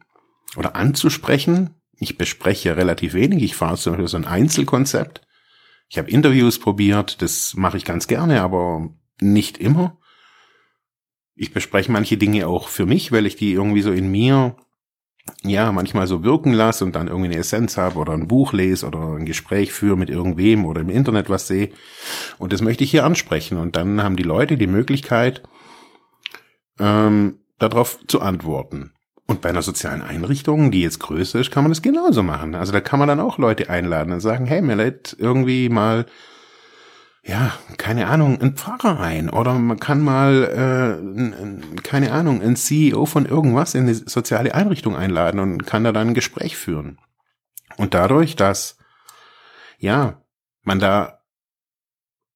oder 0.56 0.74
anzusprechen. 0.74 1.70
Ich 1.98 2.18
bespreche 2.18 2.76
relativ 2.76 3.14
wenig. 3.14 3.42
Ich 3.42 3.56
fahre 3.56 3.76
zum 3.76 3.92
Beispiel 3.92 4.08
so 4.08 4.16
ein 4.16 4.26
Einzelkonzept. 4.26 5.22
Ich 5.88 5.98
habe 5.98 6.10
Interviews 6.10 6.58
probiert, 6.58 7.22
das 7.22 7.54
mache 7.54 7.76
ich 7.76 7.84
ganz 7.84 8.06
gerne, 8.08 8.42
aber 8.42 8.90
nicht 9.20 9.58
immer. 9.58 9.98
Ich 11.34 11.52
bespreche 11.52 11.92
manche 11.92 12.16
Dinge 12.16 12.48
auch 12.48 12.68
für 12.68 12.86
mich, 12.86 13.12
weil 13.12 13.26
ich 13.26 13.36
die 13.36 13.52
irgendwie 13.52 13.82
so 13.82 13.92
in 13.92 14.10
mir 14.10 14.56
ja, 15.42 15.72
manchmal 15.72 16.06
so 16.06 16.22
wirken 16.22 16.52
lasse 16.52 16.84
und 16.84 16.94
dann 16.94 17.08
irgendwie 17.08 17.26
eine 17.26 17.38
Essenz 17.38 17.76
habe 17.76 17.98
oder 17.98 18.12
ein 18.12 18.28
Buch 18.28 18.52
lese 18.52 18.86
oder 18.86 19.16
ein 19.16 19.26
Gespräch 19.26 19.72
führe 19.72 19.96
mit 19.96 20.08
irgendwem 20.08 20.64
oder 20.64 20.80
im 20.80 20.88
Internet 20.88 21.28
was 21.28 21.46
sehe. 21.46 21.70
Und 22.38 22.52
das 22.52 22.62
möchte 22.62 22.84
ich 22.84 22.90
hier 22.90 23.04
ansprechen. 23.04 23.58
Und 23.58 23.76
dann 23.76 24.02
haben 24.02 24.16
die 24.16 24.22
Leute 24.22 24.56
die 24.56 24.66
Möglichkeit, 24.66 25.42
ähm, 26.78 27.38
darauf 27.58 27.98
zu 28.06 28.20
antworten. 28.20 28.92
Und 29.26 29.40
bei 29.40 29.48
einer 29.48 29.62
sozialen 29.62 30.02
Einrichtung, 30.02 30.70
die 30.70 30.82
jetzt 30.82 31.00
größer 31.00 31.40
ist, 31.40 31.50
kann 31.50 31.64
man 31.64 31.72
das 31.72 31.82
genauso 31.82 32.22
machen. 32.22 32.54
Also 32.54 32.72
da 32.72 32.80
kann 32.80 32.98
man 33.00 33.08
dann 33.08 33.18
auch 33.18 33.38
Leute 33.38 33.68
einladen 33.68 34.12
und 34.12 34.20
sagen, 34.20 34.46
hey, 34.46 34.62
mir 34.62 34.76
lädt 34.76 35.16
irgendwie 35.18 35.68
mal 35.68 36.06
ja, 37.26 37.58
keine 37.76 38.06
Ahnung, 38.06 38.40
ein 38.40 38.54
Pfarrer 38.54 39.00
ein 39.00 39.28
oder 39.30 39.54
man 39.54 39.80
kann 39.80 40.00
mal, 40.00 40.44
äh, 41.74 41.80
keine 41.82 42.12
Ahnung, 42.12 42.40
ein 42.40 42.54
CEO 42.54 43.04
von 43.04 43.26
irgendwas 43.26 43.74
in 43.74 43.82
eine 43.82 43.94
soziale 43.94 44.54
Einrichtung 44.54 44.94
einladen 44.94 45.40
und 45.40 45.66
kann 45.66 45.82
da 45.82 45.90
dann 45.90 46.08
ein 46.08 46.14
Gespräch 46.14 46.56
führen. 46.56 47.00
Und 47.76 47.94
dadurch, 47.94 48.36
dass, 48.36 48.78
ja, 49.78 50.22
man 50.62 50.78
da 50.78 51.20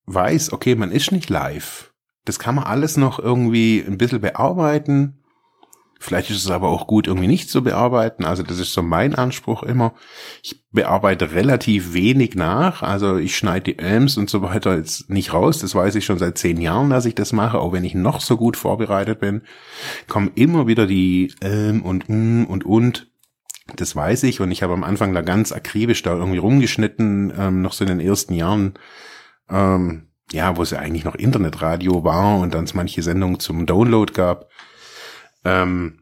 weiß, 0.07 0.53
okay, 0.53 0.75
man 0.75 0.91
ist 0.91 1.13
nicht 1.13 1.31
live. 1.31 1.90
Das 2.25 2.39
kann 2.39 2.55
man 2.55 2.65
alles 2.65 2.97
noch 2.97 3.19
irgendwie 3.19 3.85
ein 3.87 3.99
bisschen 3.99 4.21
bearbeiten. 4.21 5.21
Vielleicht 6.03 6.31
ist 6.31 6.43
es 6.43 6.51
aber 6.51 6.71
auch 6.71 6.87
gut, 6.87 7.07
irgendwie 7.07 7.27
nicht 7.27 7.51
zu 7.51 7.63
bearbeiten. 7.63 8.25
Also 8.25 8.43
das 8.43 8.59
ist 8.59 8.73
so 8.73 8.83
mein 8.83 9.15
Anspruch 9.15 9.63
immer. 9.63 9.93
Ich 10.43 10.65
bearbeite 10.73 11.33
relativ 11.33 11.93
wenig 11.93 12.35
nach. 12.35 12.83
Also 12.83 13.19
ich 13.19 13.37
schneide 13.37 13.65
die 13.65 13.79
Elms 13.79 14.17
und 14.17 14.31
so 14.31 14.41
weiter 14.41 14.79
jetzt 14.79 15.11
nicht 15.11 15.35
raus. 15.35 15.59
Das 15.59 15.75
weiß 15.75 15.95
ich 15.97 16.07
schon 16.07 16.19
seit 16.19 16.39
zehn 16.39 16.59
Jahren, 16.59 16.89
dass 16.89 17.05
ich 17.05 17.15
das 17.15 17.35
mache. 17.35 17.59
Auch 17.59 17.75
wenn 17.75 17.85
ich 17.85 17.95
noch 17.95 18.23
so 18.23 18.39
gut 18.39 18.57
vorbereitet 18.57 19.21
bin, 19.21 19.43
kommen 20.09 20.31
immer 20.37 20.67
wieder 20.67 20.87
die 20.87 21.35
Elm 21.41 21.83
und 21.83 22.09
mm 22.09 22.45
und 22.45 22.65
und. 22.65 23.11
Das 23.77 23.95
weiß 23.95 24.23
ich. 24.23 24.41
Und 24.41 24.51
ich 24.53 24.63
habe 24.63 24.73
am 24.73 24.85
Anfang 24.85 25.13
da 25.13 25.21
ganz 25.21 25.53
akribisch 25.53 26.03
da 26.03 26.15
irgendwie 26.15 26.39
rumgeschnitten, 26.39 27.31
ähm, 27.37 27.61
noch 27.61 27.75
so 27.75 27.85
in 27.85 27.89
den 27.89 28.01
ersten 28.01 28.33
Jahren. 28.33 28.73
Ähm, 29.51 30.10
ja, 30.33 30.57
wo 30.57 30.63
es 30.63 30.71
ja 30.71 30.79
eigentlich 30.79 31.05
noch 31.05 31.15
Internetradio 31.15 32.05
war 32.05 32.39
und 32.39 32.55
dann 32.55 32.65
es 32.65 32.75
manche 32.75 33.03
Sendungen 33.03 33.41
zum 33.41 33.67
Download 33.67 34.13
gab 34.13 34.49
ähm, 35.45 36.01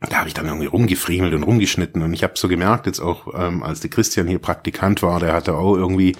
da 0.00 0.16
habe 0.16 0.28
ich 0.28 0.34
dann 0.34 0.46
irgendwie 0.46 0.66
rumgefriemelt 0.66 1.34
und 1.34 1.42
rumgeschnitten 1.42 2.02
und 2.02 2.14
ich 2.14 2.22
habe 2.22 2.32
so 2.36 2.48
gemerkt, 2.48 2.86
jetzt 2.86 3.00
auch 3.00 3.34
ähm, 3.34 3.62
als 3.62 3.80
der 3.80 3.90
Christian 3.90 4.26
hier 4.26 4.38
Praktikant 4.38 5.02
war, 5.02 5.20
der 5.20 5.34
hatte 5.34 5.54
auch 5.54 5.76
irgendwie 5.76 6.16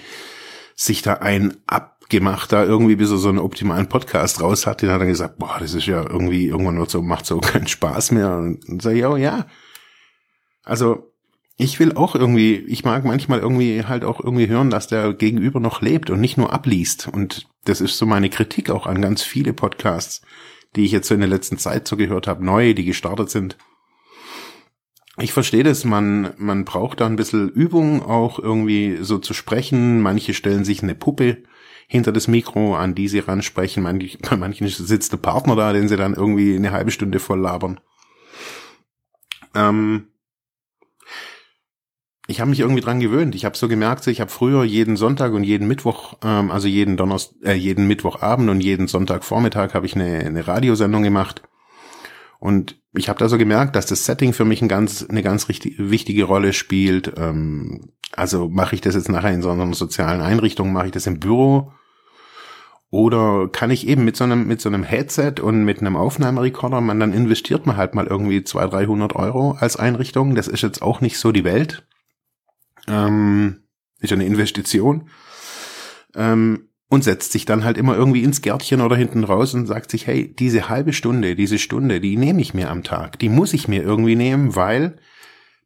sich 0.75 1.01
da 1.01 1.15
ein 1.15 1.57
abgemacht, 1.65 2.51
da 2.51 2.63
irgendwie 2.63 2.95
bis 2.95 3.09
er 3.09 3.17
so 3.17 3.29
einen 3.29 3.39
optimalen 3.39 3.89
Podcast 3.89 4.41
raus 4.41 4.67
hat, 4.67 4.83
den 4.83 4.91
hat 4.91 5.01
er 5.01 5.07
gesagt, 5.07 5.39
boah, 5.39 5.57
das 5.59 5.73
ist 5.73 5.87
ja 5.87 6.01
irgendwie, 6.07 6.47
irgendwann 6.47 6.77
wird 6.77 6.91
so, 6.91 7.01
macht 7.01 7.25
so 7.25 7.39
keinen 7.39 7.67
Spaß 7.67 8.11
mehr. 8.11 8.37
Und 8.37 8.81
sag 8.81 8.93
ich, 8.93 9.05
oh 9.05 9.15
ja. 9.15 9.47
Also, 10.63 11.10
ich 11.61 11.79
will 11.79 11.93
auch 11.93 12.15
irgendwie, 12.15 12.55
ich 12.55 12.83
mag 12.83 13.05
manchmal 13.05 13.39
irgendwie 13.39 13.83
halt 13.83 14.03
auch 14.03 14.19
irgendwie 14.19 14.47
hören, 14.47 14.69
dass 14.69 14.87
der 14.87 15.13
Gegenüber 15.13 15.59
noch 15.59 15.81
lebt 15.81 16.09
und 16.09 16.19
nicht 16.19 16.37
nur 16.37 16.53
abliest. 16.53 17.07
Und 17.07 17.47
das 17.65 17.81
ist 17.81 17.97
so 17.97 18.05
meine 18.05 18.29
Kritik 18.29 18.69
auch 18.69 18.87
an 18.87 19.01
ganz 19.01 19.21
viele 19.21 19.53
Podcasts 19.53 20.21
die 20.75 20.85
ich 20.85 20.91
jetzt 20.91 21.07
so 21.07 21.13
in 21.13 21.19
der 21.19 21.29
letzten 21.29 21.57
Zeit 21.57 21.87
so 21.87 21.97
gehört 21.97 22.27
habe, 22.27 22.45
neu, 22.45 22.73
die 22.73 22.85
gestartet 22.85 23.29
sind. 23.29 23.57
Ich 25.17 25.33
verstehe 25.33 25.63
das, 25.63 25.83
man, 25.83 26.33
man 26.37 26.65
braucht 26.65 27.01
da 27.01 27.05
ein 27.05 27.17
bisschen 27.17 27.49
Übung, 27.49 28.01
auch 28.01 28.39
irgendwie 28.39 28.99
so 29.01 29.17
zu 29.17 29.33
sprechen. 29.33 30.01
Manche 30.01 30.33
stellen 30.33 30.63
sich 30.63 30.81
eine 30.81 30.95
Puppe 30.95 31.43
hinter 31.87 32.13
das 32.13 32.29
Mikro, 32.29 32.75
an 32.75 32.95
die 32.95 33.09
sie 33.09 33.19
ransprechen. 33.19 33.83
Bei 34.29 34.37
manchen 34.37 34.67
sitzt 34.67 35.11
der 35.11 35.17
Partner 35.17 35.55
da, 35.55 35.73
den 35.73 35.89
sie 35.89 35.97
dann 35.97 36.13
irgendwie 36.13 36.55
eine 36.55 36.71
halbe 36.71 36.91
Stunde 36.91 37.19
voll 37.19 37.41
labern. 37.41 37.79
Ähm, 39.53 40.07
ich 42.31 42.39
habe 42.39 42.49
mich 42.49 42.59
irgendwie 42.59 42.81
dran 42.81 42.99
gewöhnt. 42.99 43.35
Ich 43.35 43.45
habe 43.45 43.57
so 43.57 43.67
gemerkt, 43.67 44.07
ich 44.07 44.21
habe 44.21 44.31
früher 44.31 44.63
jeden 44.63 44.95
Sonntag 44.95 45.33
und 45.33 45.43
jeden 45.43 45.67
Mittwoch, 45.67 46.15
ähm, 46.23 46.49
also 46.49 46.67
jeden 46.67 46.97
Donnerstag, 46.97 47.35
äh, 47.43 47.53
jeden 47.53 47.87
Mittwochabend 47.87 48.49
und 48.49 48.61
jeden 48.61 48.87
Sonntagvormittag 48.87 49.73
habe 49.73 49.85
ich 49.85 49.95
eine, 49.95 50.19
eine 50.19 50.47
Radiosendung 50.47 51.03
gemacht. 51.03 51.43
Und 52.39 52.81
ich 52.93 53.07
habe 53.07 53.19
da 53.19 53.29
so 53.29 53.37
gemerkt, 53.37 53.75
dass 53.75 53.85
das 53.85 54.05
Setting 54.05 54.33
für 54.33 54.45
mich 54.45 54.61
ein 54.61 54.67
ganz, 54.67 55.05
eine 55.07 55.21
ganz 55.21 55.47
richtig, 55.47 55.75
wichtige 55.77 56.23
Rolle 56.23 56.53
spielt. 56.53 57.13
Ähm, 57.17 57.91
also 58.13 58.49
mache 58.49 58.75
ich 58.75 58.81
das 58.81 58.95
jetzt 58.95 59.09
nachher 59.09 59.31
in 59.31 59.43
so 59.43 59.51
einer 59.51 59.71
sozialen 59.73 60.21
Einrichtung, 60.21 60.73
mache 60.73 60.87
ich 60.87 60.91
das 60.91 61.07
im 61.07 61.19
Büro 61.19 61.71
oder 62.91 63.47
kann 63.49 63.71
ich 63.71 63.87
eben 63.87 64.03
mit 64.03 64.17
so 64.17 64.25
einem, 64.25 64.47
mit 64.47 64.59
so 64.59 64.67
einem 64.67 64.83
Headset 64.83 65.35
und 65.41 65.63
mit 65.63 65.79
einem 65.79 65.95
Aufnahmerekorder, 65.95 66.81
man 66.81 66.99
dann 66.99 67.13
investiert 67.13 67.65
man 67.65 67.77
halt 67.77 67.95
mal 67.95 68.05
irgendwie 68.05 68.43
200, 68.43 68.73
300 68.73 69.15
Euro 69.15 69.51
als 69.57 69.77
Einrichtung. 69.77 70.35
Das 70.35 70.49
ist 70.49 70.61
jetzt 70.61 70.81
auch 70.81 70.99
nicht 70.99 71.17
so 71.17 71.31
die 71.31 71.45
Welt. 71.45 71.87
Ähm, 72.87 73.63
ist 73.99 74.11
eine 74.11 74.25
Investition. 74.25 75.09
Ähm, 76.15 76.67
und 76.91 77.05
setzt 77.05 77.31
sich 77.31 77.45
dann 77.45 77.63
halt 77.63 77.77
immer 77.77 77.95
irgendwie 77.95 78.21
ins 78.21 78.41
Gärtchen 78.41 78.81
oder 78.81 78.97
hinten 78.97 79.23
raus 79.23 79.53
und 79.53 79.65
sagt 79.65 79.91
sich, 79.91 80.07
hey, 80.07 80.35
diese 80.35 80.67
halbe 80.67 80.91
Stunde, 80.91 81.37
diese 81.37 81.57
Stunde, 81.57 82.01
die 82.01 82.17
nehme 82.17 82.41
ich 82.41 82.53
mir 82.53 82.69
am 82.69 82.83
Tag. 82.83 83.17
Die 83.19 83.29
muss 83.29 83.53
ich 83.53 83.69
mir 83.69 83.81
irgendwie 83.81 84.17
nehmen, 84.17 84.57
weil 84.57 84.97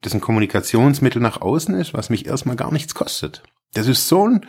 das 0.01 0.13
ein 0.13 0.21
Kommunikationsmittel 0.21 1.19
nach 1.19 1.41
außen 1.41 1.73
ist, 1.73 1.95
was 1.95 2.11
mich 2.11 2.27
erstmal 2.27 2.55
gar 2.55 2.71
nichts 2.71 2.93
kostet. 2.93 3.41
Das 3.73 3.87
ist 3.87 4.07
so 4.07 4.27
ein, 4.27 4.45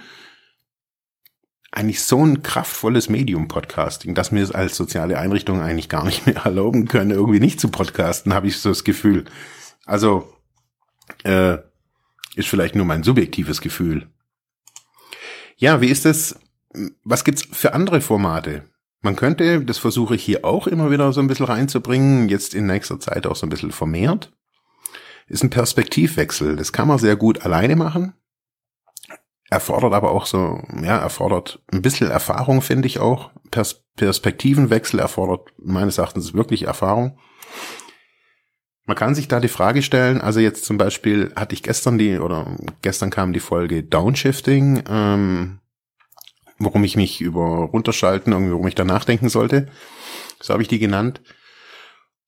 eigentlich 1.73 2.03
so 2.03 2.23
ein 2.23 2.43
kraftvolles 2.43 3.09
Medium 3.09 3.49
Podcasting, 3.49 4.15
dass 4.15 4.31
mir 4.31 4.43
es 4.43 4.53
als 4.53 4.77
soziale 4.77 5.19
Einrichtung 5.19 5.63
eigentlich 5.63 5.89
gar 5.89 6.05
nicht 6.05 6.27
mehr 6.27 6.37
erlauben 6.45 6.89
können, 6.89 7.11
irgendwie 7.11 7.41
nicht 7.41 7.59
zu 7.59 7.71
podcasten, 7.71 8.35
habe 8.35 8.49
ich 8.49 8.59
so 8.59 8.69
das 8.69 8.85
Gefühl. 8.85 9.25
Also, 9.87 10.31
äh, 11.23 11.57
ist 12.37 12.49
vielleicht 12.49 12.77
nur 12.77 12.85
mein 12.85 13.03
subjektives 13.03 13.61
Gefühl. 13.61 14.09
Ja, 15.57 15.81
wie 15.81 15.89
ist 15.89 16.07
es? 16.07 16.39
Was 17.03 17.25
gibt's 17.25 17.49
für 17.51 17.73
andere 17.73 18.01
Formate? 18.01 18.65
Man 19.01 19.17
könnte, 19.17 19.65
das 19.65 19.79
versuche 19.79 20.17
ich 20.17 20.25
hier 20.25 20.45
auch 20.45 20.67
immer 20.67 20.91
wieder 20.91 21.13
so 21.13 21.21
ein 21.21 21.29
bisschen 21.29 21.47
reinzubringen, 21.47 22.29
jetzt 22.29 22.55
in 22.55 22.67
nächster 22.67 23.01
Zeit 23.01 23.27
auch 23.27 23.37
so 23.37 23.47
ein 23.47 23.51
bisschen 23.51 23.73
vermehrt, 23.73 24.33
ist 25.29 25.43
ein 25.43 25.51
Perspektivwechsel. 25.51 26.57
Das 26.57 26.73
kann 26.73 26.89
man 26.89 26.99
sehr 26.99 27.17
gut 27.17 27.43
alleine 27.43 27.77
machen. 27.77 28.15
Erfordert 29.49 29.95
aber 29.95 30.11
auch 30.11 30.27
so, 30.27 30.61
ja, 30.83 30.99
erfordert 30.99 31.63
ein 31.73 31.83
bisschen 31.83 32.11
Erfahrung, 32.11 32.63
finde 32.63 32.87
ich 32.87 32.99
auch. 32.99 33.31
Pers 33.51 33.85
Perspektivenwechsel 33.97 35.01
erfordert 35.01 35.55
meines 35.57 35.97
Erachtens 35.97 36.35
wirklich 36.35 36.65
Erfahrung. 36.65 37.19
Man 38.87 38.97
kann 38.97 39.17
sich 39.17 39.27
da 39.27 39.41
die 39.41 39.49
Frage 39.49 39.83
stellen, 39.83 40.21
also 40.21 40.39
jetzt 40.39 40.65
zum 40.65 40.79
Beispiel 40.79 41.33
hatte 41.35 41.55
ich 41.55 41.65
gestern 41.65 41.99
die, 41.99 42.19
oder 42.19 42.57
gestern 42.83 43.11
kam 43.11 43.33
die 43.33 43.41
Folge 43.41 43.83
Downshifting, 43.83 44.85
ähm, 44.89 45.59
worum 46.59 46.85
ich 46.85 46.97
mich 46.97 47.21
über 47.21 47.43
runterschalten, 47.43 48.33
irgendwie, 48.33 48.53
worum 48.53 48.69
ich 48.69 48.77
da 48.77 48.85
nachdenken 48.85 49.29
sollte. 49.29 49.67
So 50.41 50.53
habe 50.53 50.63
ich 50.63 50.69
die 50.69 50.79
genannt. 50.79 51.21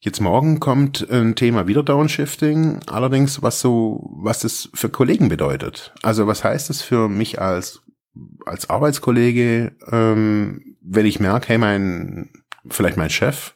Jetzt 0.00 0.20
morgen 0.20 0.58
kommt 0.58 1.08
ein 1.10 1.36
Thema 1.36 1.68
wieder 1.68 1.84
Downshifting, 1.84 2.80
allerdings 2.86 3.40
was 3.40 3.60
so, 3.60 4.10
was 4.20 4.40
das 4.40 4.68
für 4.74 4.88
Kollegen 4.88 5.28
bedeutet. 5.28 5.92
Also 6.02 6.26
was 6.26 6.42
heißt 6.42 6.70
das 6.70 6.82
für 6.82 7.08
mich 7.08 7.40
als, 7.40 7.82
als 8.46 8.68
Arbeitskollege, 8.68 9.76
ähm, 9.90 10.76
wenn 10.80 11.06
ich 11.06 11.20
merke, 11.20 11.48
hey, 11.48 11.58
mein, 11.58 12.30
vielleicht 12.68 12.96
mein 12.96 13.10
Chef, 13.10 13.54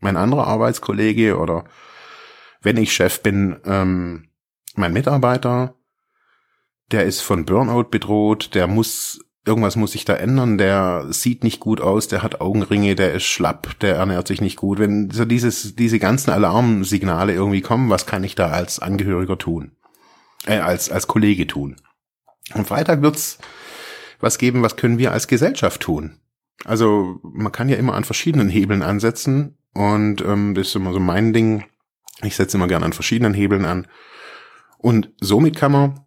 mein 0.00 0.16
anderer 0.16 0.46
Arbeitskollege 0.46 1.38
oder 1.38 1.64
wenn 2.62 2.76
ich 2.76 2.92
Chef 2.92 3.22
bin, 3.22 3.56
ähm, 3.64 4.28
mein 4.74 4.92
Mitarbeiter, 4.92 5.74
der 6.90 7.04
ist 7.04 7.20
von 7.20 7.44
Burnout 7.44 7.84
bedroht, 7.84 8.54
der 8.54 8.66
muss, 8.66 9.20
irgendwas 9.46 9.76
muss 9.76 9.92
sich 9.92 10.04
da 10.04 10.14
ändern, 10.14 10.58
der 10.58 11.06
sieht 11.10 11.42
nicht 11.44 11.60
gut 11.60 11.80
aus, 11.80 12.08
der 12.08 12.22
hat 12.22 12.40
Augenringe, 12.40 12.94
der 12.94 13.12
ist 13.12 13.24
schlapp, 13.24 13.78
der 13.80 13.96
ernährt 13.96 14.28
sich 14.28 14.40
nicht 14.40 14.56
gut. 14.56 14.78
Wenn 14.78 15.10
so 15.10 15.24
dieses, 15.24 15.74
diese 15.74 15.98
ganzen 15.98 16.30
Alarmsignale 16.30 17.32
irgendwie 17.32 17.62
kommen, 17.62 17.90
was 17.90 18.06
kann 18.06 18.24
ich 18.24 18.34
da 18.34 18.48
als 18.48 18.78
Angehöriger 18.78 19.38
tun? 19.38 19.72
Äh, 20.46 20.58
als, 20.58 20.90
als 20.90 21.06
Kollege 21.06 21.46
tun? 21.46 21.76
Am 22.52 22.64
Freitag 22.64 23.02
wird's 23.02 23.38
was 24.20 24.38
geben, 24.38 24.62
was 24.62 24.76
können 24.76 24.98
wir 24.98 25.12
als 25.12 25.26
Gesellschaft 25.26 25.80
tun? 25.80 26.18
Also 26.64 27.18
man 27.22 27.50
kann 27.50 27.68
ja 27.68 27.76
immer 27.76 27.94
an 27.94 28.04
verschiedenen 28.04 28.48
Hebeln 28.48 28.82
ansetzen 28.82 29.58
und 29.74 30.22
ähm, 30.22 30.54
das 30.54 30.68
ist 30.68 30.76
immer 30.76 30.92
so 30.92 31.00
mein 31.00 31.32
Ding, 31.32 31.64
ich 32.22 32.36
setze 32.36 32.56
immer 32.56 32.68
gerne 32.68 32.86
an 32.86 32.92
verschiedenen 32.92 33.34
Hebeln 33.34 33.64
an. 33.64 33.86
Und 34.78 35.10
somit 35.20 35.56
kann 35.56 35.72
man 35.72 36.00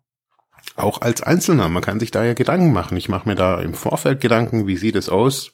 auch 0.75 1.01
als 1.01 1.22
Einzelner, 1.22 1.69
man 1.69 1.84
kann 1.84 2.00
sich 2.00 2.12
da 2.12 2.24
ja 2.24 2.34
Gedanken 2.34 2.74
machen. 2.74 2.98
Ich 2.98 3.10
mache 3.10 3.29
mir 3.29 3.36
da 3.36 3.62
im 3.62 3.74
Vorfeld 3.74 4.19
Gedanken, 4.19 4.67
wie 4.67 4.77
sieht 4.77 4.95
es 4.95 5.10
aus? 5.10 5.53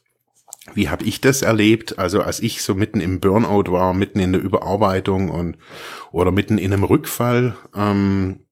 Wie 0.74 0.90
habe 0.90 1.04
ich 1.06 1.22
das 1.22 1.42
erlebt? 1.42 2.00
Also 2.00 2.22
als 2.22 2.40
ich 2.40 2.62
so 2.62 2.76
mitten 2.76 3.02
im 3.02 3.20
Burnout 3.20 3.72
war, 3.72 3.94
mitten 3.94 4.20
in 4.20 4.32
der 4.32 4.42
Überarbeitung 4.42 5.30
und 5.30 5.58
oder 6.12 6.32
mitten 6.32 6.58
in 6.58 6.72
einem 6.72 6.84
Rückfall, 6.84 7.56
ähm, 7.76 8.46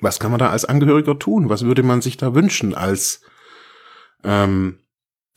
was 0.00 0.20
kann 0.20 0.30
man 0.30 0.38
da 0.38 0.50
als 0.50 0.64
Angehöriger 0.64 1.18
tun? 1.18 1.48
Was 1.48 1.64
würde 1.64 1.82
man 1.82 2.02
sich 2.02 2.16
da 2.16 2.34
wünschen 2.34 2.74
als 2.74 3.22
ähm, 4.24 4.80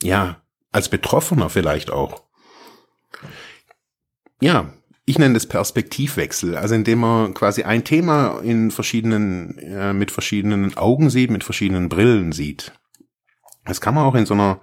ja 0.03 0.41
als 0.71 0.89
Betroffener 0.89 1.49
vielleicht 1.49 1.91
auch? 1.91 2.23
Ja, 4.41 4.73
ich 5.11 5.19
nenne 5.19 5.33
das 5.33 5.45
Perspektivwechsel, 5.45 6.55
also 6.55 6.73
indem 6.73 6.99
man 6.99 7.33
quasi 7.33 7.63
ein 7.63 7.83
Thema 7.83 8.39
in 8.41 8.71
verschiedenen, 8.71 9.57
äh, 9.57 9.91
mit 9.91 10.09
verschiedenen 10.09 10.77
Augen 10.77 11.09
sieht, 11.09 11.29
mit 11.29 11.43
verschiedenen 11.43 11.89
Brillen 11.89 12.31
sieht. 12.31 12.71
Das 13.65 13.81
kann 13.81 13.93
man 13.93 14.05
auch 14.05 14.15
in 14.15 14.25
so 14.25 14.33
einer, 14.33 14.61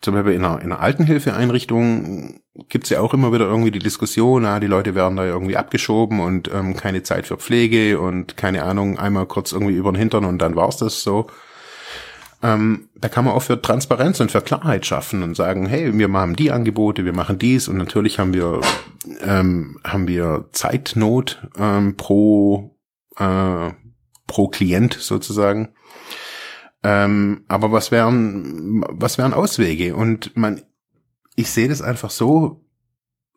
zum 0.00 0.14
Beispiel 0.14 0.34
in 0.34 0.44
einer, 0.44 0.60
in 0.60 0.70
einer 0.70 0.80
Altenhilfeeinrichtung 0.80 2.40
gibt's 2.68 2.90
ja 2.90 3.00
auch 3.00 3.14
immer 3.14 3.32
wieder 3.32 3.46
irgendwie 3.46 3.72
die 3.72 3.80
Diskussion, 3.80 4.46
ah, 4.46 4.60
die 4.60 4.68
Leute 4.68 4.94
werden 4.94 5.16
da 5.16 5.24
irgendwie 5.24 5.56
abgeschoben 5.56 6.20
und 6.20 6.48
ähm, 6.54 6.76
keine 6.76 7.02
Zeit 7.02 7.26
für 7.26 7.36
Pflege 7.36 7.98
und 7.98 8.36
keine 8.36 8.62
Ahnung, 8.62 8.96
einmal 8.96 9.26
kurz 9.26 9.50
irgendwie 9.50 9.74
über 9.74 9.90
den 9.90 9.98
Hintern 9.98 10.24
und 10.24 10.38
dann 10.38 10.54
war's 10.54 10.76
das 10.76 11.02
so. 11.02 11.26
Ähm, 12.44 12.90
da 12.94 13.08
kann 13.08 13.24
man 13.24 13.32
auch 13.32 13.42
für 13.42 13.62
Transparenz 13.62 14.20
und 14.20 14.30
für 14.30 14.42
Klarheit 14.42 14.84
schaffen 14.84 15.22
und 15.22 15.34
sagen, 15.34 15.64
hey, 15.64 15.96
wir 15.96 16.08
machen 16.08 16.36
die 16.36 16.50
Angebote, 16.50 17.06
wir 17.06 17.14
machen 17.14 17.38
dies 17.38 17.68
und 17.68 17.78
natürlich 17.78 18.18
haben 18.18 18.34
wir 18.34 18.60
ähm, 19.22 19.80
haben 19.82 20.06
wir 20.06 20.50
Zeitnot 20.52 21.48
ähm, 21.56 21.96
pro 21.96 22.76
äh, 23.16 23.70
pro 24.26 24.48
Klient 24.48 24.92
sozusagen. 24.92 25.70
Ähm, 26.82 27.44
aber 27.48 27.72
was 27.72 27.90
wären, 27.90 28.84
was 28.90 29.16
wären 29.16 29.32
Auswege? 29.32 29.96
Und 29.96 30.36
man, 30.36 30.60
ich 31.36 31.50
sehe 31.50 31.68
das 31.68 31.80
einfach 31.80 32.10
so, 32.10 32.66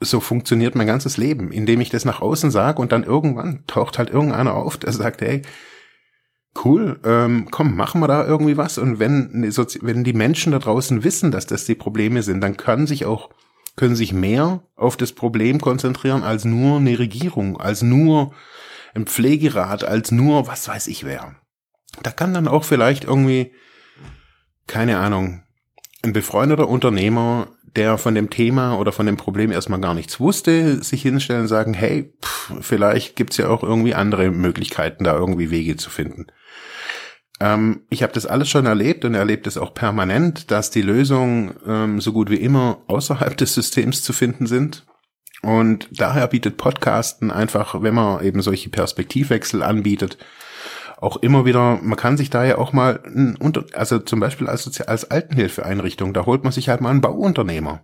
so 0.02 0.20
funktioniert 0.20 0.76
mein 0.76 0.86
ganzes 0.86 1.16
Leben, 1.16 1.54
indem 1.54 1.80
ich 1.80 1.90
das 1.90 2.04
nach 2.04 2.22
außen 2.22 2.52
sage 2.52 2.82
und 2.82 2.92
dann 2.92 3.04
irgendwann 3.04 3.64
taucht 3.68 3.98
halt 3.98 4.10
irgendeiner 4.10 4.54
auf, 4.54 4.76
der 4.76 4.92
sagt, 4.92 5.22
hey, 5.22 5.44
cool, 6.66 7.00
ähm, 7.04 7.48
komm, 7.52 7.76
machen 7.76 8.02
wir 8.02 8.08
da 8.08 8.26
irgendwie 8.26 8.58
was. 8.58 8.78
Und 8.78 9.00
wenn, 9.00 9.32
wenn 9.34 10.04
die 10.04 10.14
Menschen 10.14 10.52
da 10.52 10.60
draußen 10.60 11.04
wissen, 11.04 11.32
dass 11.32 11.48
das 11.48 11.66
die 11.66 11.76
Probleme 11.76 12.24
sind, 12.24 12.42
dann 12.42 12.58
können 12.58 12.88
sich 12.88 13.06
auch, 13.06 13.30
können 13.76 13.96
sich 13.96 14.14
mehr 14.14 14.64
auf 14.76 14.98
das 14.98 15.12
Problem 15.12 15.60
konzentrieren 15.62 16.24
als 16.24 16.46
nur 16.46 16.78
eine 16.78 17.00
Regierung, 17.00 17.58
als 17.58 17.82
nur 17.82 18.34
ein 18.94 19.06
Pflegerat, 19.06 19.84
als 19.84 20.12
nur 20.12 20.48
was 20.48 20.68
weiß 20.68 20.88
ich 20.88 21.04
wer. 21.06 21.36
Da 22.04 22.12
kann 22.12 22.34
dann 22.34 22.48
auch 22.48 22.64
vielleicht 22.64 23.06
irgendwie, 23.06 23.54
keine 24.68 25.00
Ahnung, 25.00 25.44
ein 26.04 26.14
befreundeter 26.14 26.68
Unternehmer, 26.68 27.48
der 27.76 27.98
von 27.98 28.16
dem 28.16 28.30
Thema 28.30 28.78
oder 28.78 28.92
von 28.92 29.06
dem 29.06 29.18
Problem 29.18 29.52
erstmal 29.52 29.80
gar 29.80 29.94
nichts 29.94 30.20
wusste, 30.20 30.84
sich 30.84 31.02
hinstellen 31.04 31.44
und 31.44 31.48
sagen, 31.48 31.74
hey, 31.74 32.14
pff, 32.24 32.54
vielleicht 32.62 33.16
gibt's 33.16 33.38
ja 33.38 33.50
auch 33.50 33.62
irgendwie 33.62 33.94
andere 33.94 34.32
Möglichkeiten, 34.32 35.04
da 35.04 35.16
irgendwie 35.16 35.52
Wege 35.52 35.76
zu 35.78 35.90
finden. 35.90 36.28
Ähm, 37.40 37.82
ich 37.90 38.04
habe 38.04 38.14
das 38.14 38.26
alles 38.26 38.50
schon 38.50 38.66
erlebt 38.66 39.06
und 39.06 39.14
erlebt 39.14 39.48
es 39.48 39.58
auch 39.58 39.74
permanent, 39.74 40.52
dass 40.52 40.72
die 40.72 40.82
Lösungen 40.82 41.56
ähm, 41.66 42.02
so 42.02 42.14
gut 42.14 42.30
wie 42.30 42.38
immer 42.38 42.82
außerhalb 42.88 43.38
des 43.38 43.54
Systems 43.54 44.04
zu 44.04 44.14
finden 44.14 44.48
sind. 44.48 44.86
Und 45.44 45.88
daher 45.92 46.28
bietet 46.28 46.58
Podcasten 46.58 47.32
einfach, 47.32 47.82
wenn 47.82 47.94
man 47.94 48.24
eben 48.24 48.42
solche 48.42 48.70
Perspektivwechsel 48.70 49.62
anbietet, 49.62 50.18
auch 51.00 51.18
immer 51.18 51.46
wieder, 51.46 51.80
man 51.84 51.96
kann 51.96 52.18
sich 52.18 52.32
da 52.32 52.44
ja 52.44 52.58
auch 52.58 52.74
mal, 52.74 53.04
also 53.74 54.00
zum 54.00 54.20
Beispiel 54.20 54.48
als, 54.48 54.82
als 54.82 55.12
Altenhilfeeinrichtung, 55.12 56.12
da 56.14 56.26
holt 56.26 56.44
man 56.44 56.52
sich 56.52 56.70
halt 56.70 56.82
mal 56.82 56.90
einen 56.90 57.02
Bauunternehmer. 57.02 57.84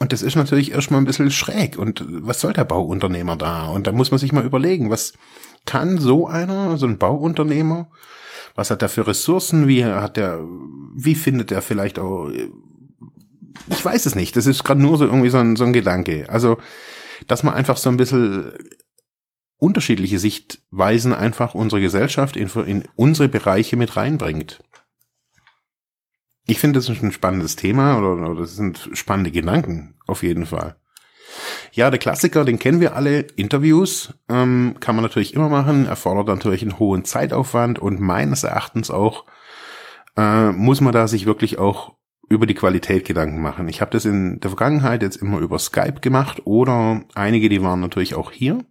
Und 0.00 0.12
das 0.12 0.22
ist 0.22 0.36
natürlich 0.36 0.72
erstmal 0.72 1.00
ein 1.00 1.06
bisschen 1.06 1.30
schräg. 1.30 1.76
Und 1.76 2.04
was 2.08 2.40
soll 2.40 2.52
der 2.52 2.64
Bauunternehmer 2.64 3.36
da? 3.36 3.66
Und 3.66 3.86
da 3.86 3.92
muss 3.92 4.10
man 4.10 4.18
sich 4.18 4.32
mal 4.32 4.44
überlegen, 4.44 4.90
was 4.90 5.12
kann 5.68 5.98
so 5.98 6.26
einer, 6.26 6.78
so 6.78 6.86
ein 6.86 6.96
Bauunternehmer, 6.96 7.90
was 8.54 8.70
hat 8.70 8.80
er 8.80 8.88
für 8.88 9.06
Ressourcen, 9.06 9.68
wie 9.68 9.84
hat 9.84 10.16
der, 10.16 10.40
wie 10.96 11.14
findet 11.14 11.52
er 11.52 11.60
vielleicht 11.60 11.98
auch, 11.98 12.30
ich 12.30 13.84
weiß 13.84 14.06
es 14.06 14.14
nicht. 14.14 14.34
Das 14.34 14.46
ist 14.46 14.64
gerade 14.64 14.80
nur 14.80 14.96
so 14.96 15.04
irgendwie 15.04 15.28
so 15.28 15.36
ein, 15.36 15.56
so 15.56 15.64
ein 15.64 15.74
Gedanke. 15.74 16.24
Also, 16.30 16.56
dass 17.26 17.42
man 17.42 17.52
einfach 17.52 17.76
so 17.76 17.90
ein 17.90 17.98
bisschen 17.98 18.52
unterschiedliche 19.58 20.18
Sichtweisen 20.18 21.12
einfach 21.12 21.54
unsere 21.54 21.82
Gesellschaft 21.82 22.36
in, 22.36 22.48
in 22.64 22.88
unsere 22.96 23.28
Bereiche 23.28 23.76
mit 23.76 23.94
reinbringt. 23.94 24.64
Ich 26.46 26.58
finde, 26.58 26.78
das 26.78 26.88
ist 26.88 27.02
ein 27.02 27.12
spannendes 27.12 27.56
Thema 27.56 27.98
oder, 27.98 28.12
oder 28.12 28.40
das 28.40 28.56
sind 28.56 28.88
spannende 28.94 29.30
Gedanken, 29.30 29.98
auf 30.06 30.22
jeden 30.22 30.46
Fall. 30.46 30.76
Ja, 31.72 31.90
der 31.90 31.98
Klassiker, 31.98 32.44
den 32.44 32.58
kennen 32.58 32.80
wir 32.80 32.96
alle. 32.96 33.20
Interviews 33.20 34.14
ähm, 34.28 34.76
kann 34.80 34.96
man 34.96 35.02
natürlich 35.02 35.34
immer 35.34 35.48
machen, 35.48 35.86
erfordert 35.86 36.28
natürlich 36.28 36.62
einen 36.62 36.78
hohen 36.78 37.04
Zeitaufwand 37.04 37.78
und 37.78 38.00
meines 38.00 38.44
Erachtens 38.44 38.90
auch 38.90 39.24
äh, 40.16 40.50
muss 40.52 40.80
man 40.80 40.92
da 40.92 41.06
sich 41.06 41.26
wirklich 41.26 41.58
auch 41.58 41.94
über 42.28 42.46
die 42.46 42.54
Qualität 42.54 43.06
Gedanken 43.06 43.40
machen. 43.40 43.68
Ich 43.68 43.80
habe 43.80 43.90
das 43.90 44.04
in 44.04 44.40
der 44.40 44.50
Vergangenheit 44.50 45.02
jetzt 45.02 45.16
immer 45.16 45.38
über 45.38 45.58
Skype 45.58 46.00
gemacht 46.00 46.42
oder 46.44 47.02
einige, 47.14 47.48
die 47.48 47.62
waren 47.62 47.80
natürlich 47.80 48.14
auch 48.14 48.32
hier. 48.32 48.64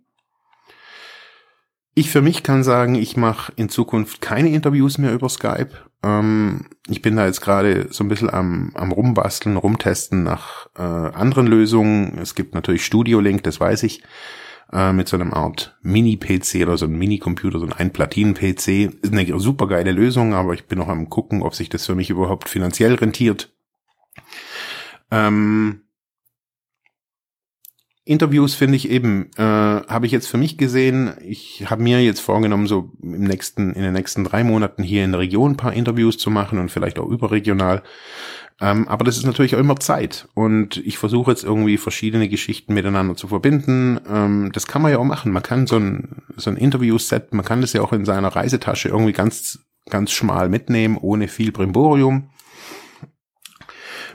Ich 1.97 2.11
für 2.11 2.21
mich 2.21 2.43
kann 2.43 2.63
sagen, 2.63 2.93
ich 2.93 3.17
mache 3.17 3.51
in 3.55 3.69
Zukunft 3.69 4.21
keine 4.21 4.49
Interviews 4.49 4.99
mehr 4.99 5.15
über 5.15 5.29
Skype. 5.29 5.71
Ähm, 6.03 6.67
ich 6.87 7.01
bin 7.01 7.15
da 7.15 7.25
jetzt 7.25 7.41
gerade 7.41 7.87
so 7.89 8.03
ein 8.03 8.07
bisschen 8.07 8.29
am, 8.29 8.69
am 8.75 8.91
Rumbasteln, 8.91 9.57
rumtesten 9.57 10.21
nach 10.21 10.67
äh, 10.77 10.83
anderen 10.83 11.47
Lösungen. 11.47 12.19
Es 12.19 12.35
gibt 12.35 12.53
natürlich 12.53 12.85
Studio 12.85 13.19
Link, 13.19 13.41
das 13.45 13.59
weiß 13.59 13.81
ich, 13.81 14.03
äh, 14.71 14.93
mit 14.93 15.07
so 15.07 15.17
einem 15.17 15.33
Art 15.33 15.75
Mini-PC 15.81 16.61
oder 16.61 16.77
so 16.77 16.85
einem 16.85 16.99
Mini-Computer, 16.99 17.57
so 17.57 17.65
ein 17.65 17.73
Ein-Platinen-PC. 17.73 19.01
Ist 19.01 19.11
eine 19.11 19.39
super 19.39 19.65
geile 19.67 19.91
Lösung, 19.91 20.35
aber 20.35 20.53
ich 20.53 20.67
bin 20.67 20.77
noch 20.77 20.89
am 20.89 21.09
gucken, 21.09 21.41
ob 21.41 21.55
sich 21.55 21.69
das 21.69 21.87
für 21.87 21.95
mich 21.95 22.11
überhaupt 22.11 22.47
finanziell 22.47 22.93
rentiert. 22.93 23.51
Ähm, 25.09 25.81
Interviews 28.07 28.55
finde 28.55 28.77
ich 28.77 28.89
eben, 28.89 29.29
äh, 29.37 29.41
habe 29.41 30.05
ich 30.05 30.11
jetzt 30.11 30.27
für 30.27 30.37
mich 30.37 30.57
gesehen, 30.57 31.13
ich 31.21 31.65
habe 31.69 31.83
mir 31.83 32.01
jetzt 32.03 32.21
vorgenommen, 32.21 32.67
so 32.67 32.91
im 33.01 33.23
nächsten, 33.23 33.73
in 33.73 33.83
den 33.83 33.93
nächsten 33.93 34.23
drei 34.23 34.43
Monaten 34.43 34.83
hier 34.83 35.03
in 35.03 35.11
der 35.11 35.19
Region 35.19 35.51
ein 35.51 35.57
paar 35.57 35.73
Interviews 35.73 36.17
zu 36.17 36.29
machen 36.29 36.59
und 36.59 36.71
vielleicht 36.71 36.99
auch 36.99 37.07
überregional. 37.07 37.83
Ähm, 38.59 38.87
aber 38.87 39.03
das 39.03 39.17
ist 39.17 39.25
natürlich 39.25 39.55
auch 39.55 39.59
immer 39.59 39.79
Zeit. 39.79 40.27
Und 40.33 40.77
ich 40.77 40.97
versuche 40.97 41.31
jetzt 41.31 41.43
irgendwie 41.43 41.77
verschiedene 41.77 42.27
Geschichten 42.29 42.73
miteinander 42.73 43.15
zu 43.15 43.27
verbinden. 43.27 43.99
Ähm, 44.09 44.51
das 44.53 44.67
kann 44.67 44.81
man 44.81 44.91
ja 44.91 44.97
auch 44.97 45.03
machen. 45.03 45.31
Man 45.31 45.43
kann 45.43 45.67
so 45.67 45.77
ein, 45.77 46.23
so 46.37 46.49
ein 46.49 46.57
Interview-Set, 46.57 47.33
man 47.33 47.45
kann 47.45 47.61
das 47.61 47.73
ja 47.73 47.81
auch 47.81 47.93
in 47.93 48.05
seiner 48.05 48.29
Reisetasche 48.29 48.89
irgendwie 48.89 49.13
ganz, 49.13 49.59
ganz 49.89 50.11
schmal 50.11 50.49
mitnehmen, 50.49 50.97
ohne 50.97 51.27
viel 51.27 51.51
Brimborium. 51.51 52.29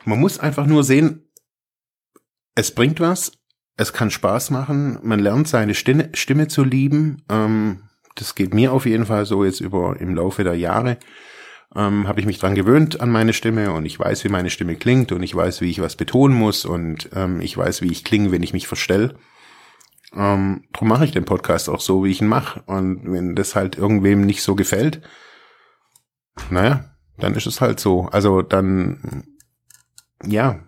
Man 0.05 0.19
muss 0.19 0.41
einfach 0.41 0.67
nur 0.67 0.83
sehen, 0.83 1.29
es 2.55 2.75
bringt 2.75 2.99
was, 2.99 3.33
es 3.77 3.93
kann 3.93 4.11
Spaß 4.11 4.51
machen, 4.51 4.99
man 5.03 5.21
lernt 5.21 5.49
seine 5.49 5.75
Stimme, 5.75 6.11
Stimme 6.15 6.49
zu 6.49 6.65
lieben. 6.65 7.23
Ähm, 7.31 7.83
das 8.15 8.35
geht 8.35 8.53
mir 8.53 8.73
auf 8.73 8.87
jeden 8.87 9.07
Fall 9.07 9.25
so 9.25 9.45
jetzt 9.45 9.61
über 9.61 9.99
im 9.99 10.15
Laufe 10.15 10.45
der 10.45 10.55
Jahre. 10.55 10.99
Ähm, 11.75 12.07
habe 12.07 12.21
ich 12.21 12.27
mich 12.27 12.39
dran 12.39 12.55
gewöhnt 12.55 13.01
an 13.01 13.11
meine 13.11 13.33
Stimme 13.33 13.73
und 13.73 13.87
ich 13.87 13.99
weiß, 13.99 14.25
wie 14.25 14.29
meine 14.29 14.51
Stimme 14.51 14.77
klingt 14.77 15.11
und 15.11 15.23
ich 15.23 15.35
weiß, 15.35 15.63
wie 15.63 15.71
ich 15.71 15.81
was 15.81 15.97
betonen 15.97 16.37
muss 16.37 16.67
und 16.67 17.09
ähm, 17.15 17.41
ich 17.41 17.57
weiß, 17.57 17.81
wie 17.81 17.91
ich 17.91 18.05
klinge, 18.05 18.31
wenn 18.31 18.43
ich 18.43 18.53
mich 18.53 18.69
verstell. 18.69 19.15
Ähm, 20.15 20.65
darum 20.73 20.89
mache 20.89 21.07
ich 21.07 21.13
den 21.13 21.25
Podcast 21.25 21.71
auch 21.71 21.81
so, 21.81 22.05
wie 22.05 22.11
ich 22.11 22.21
ihn 22.21 22.29
mache. 22.29 22.63
Und 22.67 23.11
wenn 23.11 23.35
das 23.35 23.57
halt 23.57 23.79
irgendwem 23.79 24.27
nicht 24.27 24.43
so 24.43 24.55
gefällt, 24.55 25.01
naja, 26.51 26.91
dann 27.19 27.35
ist 27.35 27.47
es 27.47 27.61
halt 27.63 27.81
so. 27.81 28.09
Also 28.13 28.43
dann, 28.43 29.25
ja, 30.25 30.61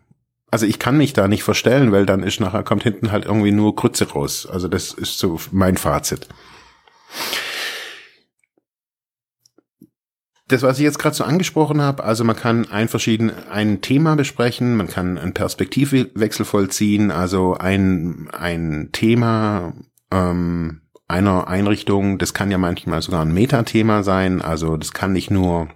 also 0.54 0.66
ich 0.66 0.78
kann 0.78 0.96
mich 0.96 1.12
da 1.12 1.26
nicht 1.26 1.42
verstellen, 1.42 1.90
weil 1.90 2.06
dann 2.06 2.22
ist 2.22 2.38
nachher 2.38 2.62
kommt 2.62 2.84
hinten 2.84 3.10
halt 3.10 3.24
irgendwie 3.24 3.50
nur 3.50 3.74
Krütze 3.74 4.08
raus. 4.08 4.46
Also 4.46 4.68
das 4.68 4.92
ist 4.92 5.18
so 5.18 5.40
mein 5.50 5.76
Fazit. 5.76 6.28
Das, 10.46 10.62
was 10.62 10.78
ich 10.78 10.84
jetzt 10.84 11.00
gerade 11.00 11.16
so 11.16 11.24
angesprochen 11.24 11.82
habe, 11.82 12.04
also 12.04 12.22
man 12.22 12.36
kann 12.36 12.70
ein 12.70 12.86
verschieden 12.86 13.32
ein 13.50 13.80
Thema 13.80 14.14
besprechen, 14.14 14.76
man 14.76 14.86
kann 14.86 15.18
einen 15.18 15.34
Perspektivwechsel 15.34 16.44
vollziehen, 16.44 17.10
also 17.10 17.54
ein 17.54 18.28
ein 18.30 18.90
Thema 18.92 19.74
ähm, 20.12 20.82
einer 21.08 21.48
Einrichtung, 21.48 22.18
das 22.18 22.32
kann 22.32 22.52
ja 22.52 22.58
manchmal 22.58 23.02
sogar 23.02 23.22
ein 23.22 23.34
Metathema 23.34 24.04
sein, 24.04 24.40
also 24.40 24.76
das 24.76 24.92
kann 24.92 25.12
nicht 25.12 25.32
nur 25.32 25.68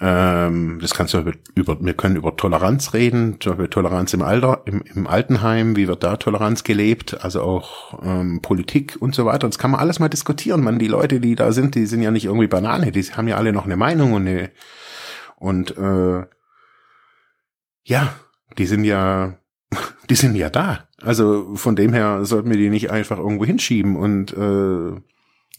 ähm, 0.00 0.78
das 0.80 0.94
kannst 0.94 1.14
du 1.14 1.18
über, 1.18 1.32
über, 1.54 1.80
wir 1.80 1.94
können 1.94 2.16
über 2.16 2.36
Toleranz 2.36 2.94
reden, 2.94 3.38
über 3.44 3.70
Toleranz 3.70 4.12
im 4.12 4.22
Alter, 4.22 4.62
im, 4.66 4.82
im 4.82 5.06
Altenheim, 5.06 5.76
wie 5.76 5.86
wird 5.86 6.02
da 6.02 6.16
Toleranz 6.16 6.64
gelebt, 6.64 7.22
also 7.22 7.42
auch 7.42 8.02
ähm, 8.02 8.40
Politik 8.42 8.96
und 8.98 9.14
so 9.14 9.24
weiter. 9.24 9.46
Das 9.46 9.58
kann 9.58 9.70
man 9.70 9.80
alles 9.80 10.00
mal 10.00 10.08
diskutieren. 10.08 10.62
Man, 10.62 10.78
die 10.78 10.88
Leute, 10.88 11.20
die 11.20 11.36
da 11.36 11.52
sind, 11.52 11.76
die 11.76 11.86
sind 11.86 12.02
ja 12.02 12.10
nicht 12.10 12.24
irgendwie 12.24 12.48
Banane, 12.48 12.90
die 12.90 13.02
haben 13.02 13.28
ja 13.28 13.36
alle 13.36 13.52
noch 13.52 13.66
eine 13.66 13.76
Meinung 13.76 14.14
und 14.14 14.26
eine, 14.26 14.50
und 15.36 15.76
äh, 15.76 16.24
ja, 17.84 18.14
die 18.58 18.66
sind 18.66 18.84
ja, 18.84 19.38
die 20.10 20.14
sind 20.16 20.34
ja 20.34 20.50
da. 20.50 20.88
Also 21.00 21.54
von 21.54 21.76
dem 21.76 21.92
her 21.92 22.24
sollten 22.24 22.50
wir 22.50 22.56
die 22.56 22.70
nicht 22.70 22.90
einfach 22.90 23.18
irgendwo 23.18 23.44
hinschieben 23.44 23.96
und 23.96 24.32
äh, 24.32 25.00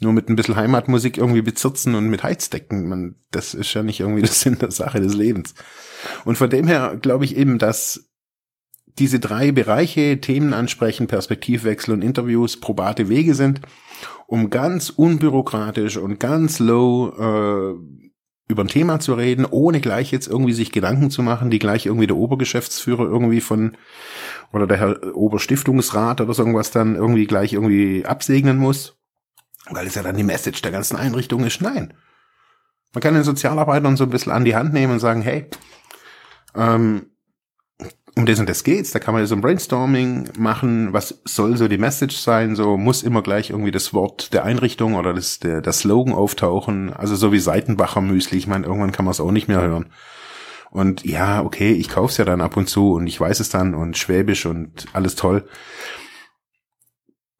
nur 0.01 0.13
mit 0.13 0.29
ein 0.29 0.35
bisschen 0.35 0.55
Heimatmusik 0.55 1.17
irgendwie 1.17 1.41
bezirzen 1.41 1.95
und 1.95 2.07
mit 2.07 2.23
Heizdecken. 2.23 2.87
Man, 2.87 3.15
das 3.31 3.53
ist 3.53 3.73
ja 3.73 3.83
nicht 3.83 3.99
irgendwie 3.99 4.21
das 4.23 4.41
Sinn 4.41 4.57
der 4.59 4.71
Sache 4.71 5.01
des 5.01 5.15
Lebens. 5.15 5.55
Und 6.25 6.37
von 6.37 6.49
dem 6.49 6.67
her 6.67 6.97
glaube 7.01 7.25
ich 7.25 7.37
eben, 7.37 7.57
dass 7.57 8.09
diese 8.97 9.19
drei 9.19 9.51
Bereiche, 9.51 10.21
Themen 10.21 10.53
ansprechen, 10.53 11.07
Perspektivwechsel 11.07 11.93
und 11.93 12.01
Interviews 12.01 12.59
probate 12.59 13.09
Wege 13.09 13.35
sind, 13.35 13.61
um 14.27 14.49
ganz 14.49 14.89
unbürokratisch 14.89 15.97
und 15.97 16.19
ganz 16.19 16.59
low 16.59 17.09
äh, 17.09 17.75
über 18.47 18.63
ein 18.63 18.69
Thema 18.69 18.99
zu 18.99 19.15
reden, 19.15 19.45
ohne 19.45 19.81
gleich 19.81 20.11
jetzt 20.11 20.27
irgendwie 20.27 20.53
sich 20.53 20.71
Gedanken 20.71 21.09
zu 21.09 21.23
machen, 21.23 21.49
die 21.49 21.59
gleich 21.59 21.87
irgendwie 21.87 22.07
der 22.07 22.15
Obergeschäftsführer 22.15 23.03
irgendwie 23.03 23.41
von 23.41 23.75
oder 24.53 24.67
der 24.67 24.77
Herr 24.77 25.15
Oberstiftungsrat 25.15 26.21
oder 26.21 26.33
so 26.33 26.43
irgendwas 26.43 26.71
dann 26.71 26.95
irgendwie 26.95 27.25
gleich 27.25 27.53
irgendwie 27.53 28.05
absegnen 28.05 28.57
muss 28.57 28.97
weil 29.69 29.87
es 29.87 29.95
ja 29.95 30.03
dann 30.03 30.17
die 30.17 30.23
Message 30.23 30.61
der 30.61 30.71
ganzen 30.71 30.95
Einrichtung 30.95 31.43
ist. 31.45 31.61
Nein. 31.61 31.93
Man 32.93 33.01
kann 33.01 33.13
den 33.13 33.23
Sozialarbeitern 33.23 33.97
so 33.97 34.05
ein 34.05 34.09
bisschen 34.09 34.31
an 34.31 34.45
die 34.45 34.55
Hand 34.55 34.73
nehmen 34.73 34.93
und 34.93 34.99
sagen, 34.99 35.21
hey, 35.21 35.49
ähm, 36.55 37.07
um 38.17 38.25
das 38.25 38.39
und 38.39 38.47
das 38.47 38.63
geht's, 38.63 38.91
da 38.91 38.99
kann 38.99 39.13
man 39.13 39.25
so 39.25 39.35
ein 39.35 39.41
Brainstorming 39.41 40.29
machen, 40.37 40.93
was 40.93 41.21
soll 41.25 41.57
so 41.57 41.67
die 41.67 41.77
Message 41.77 42.15
sein, 42.15 42.55
so 42.55 42.77
muss 42.77 43.03
immer 43.03 43.21
gleich 43.21 43.49
irgendwie 43.49 43.71
das 43.71 43.93
Wort 43.93 44.33
der 44.33 44.45
Einrichtung 44.45 44.95
oder 44.95 45.13
das, 45.13 45.39
der, 45.39 45.61
der 45.61 45.73
Slogan 45.73 46.13
auftauchen, 46.13 46.93
also 46.93 47.15
so 47.15 47.33
wie 47.33 47.39
Seitenbacher 47.39 47.99
Müsli, 47.99 48.37
ich 48.37 48.47
meine, 48.47 48.65
irgendwann 48.65 48.93
kann 48.93 49.03
man 49.03 49.11
es 49.11 49.19
auch 49.19 49.31
nicht 49.31 49.49
mehr 49.49 49.61
hören. 49.61 49.87
Und 50.71 51.05
ja, 51.05 51.43
okay, 51.43 51.73
ich 51.73 51.89
kauf's 51.89 52.17
ja 52.17 52.25
dann 52.25 52.41
ab 52.41 52.55
und 52.55 52.67
zu 52.67 52.93
und 52.93 53.07
ich 53.07 53.19
weiß 53.19 53.39
es 53.41 53.49
dann 53.49 53.75
und 53.75 53.97
Schwäbisch 53.97 54.45
und 54.45 54.85
alles 54.93 55.15
toll. 55.15 55.47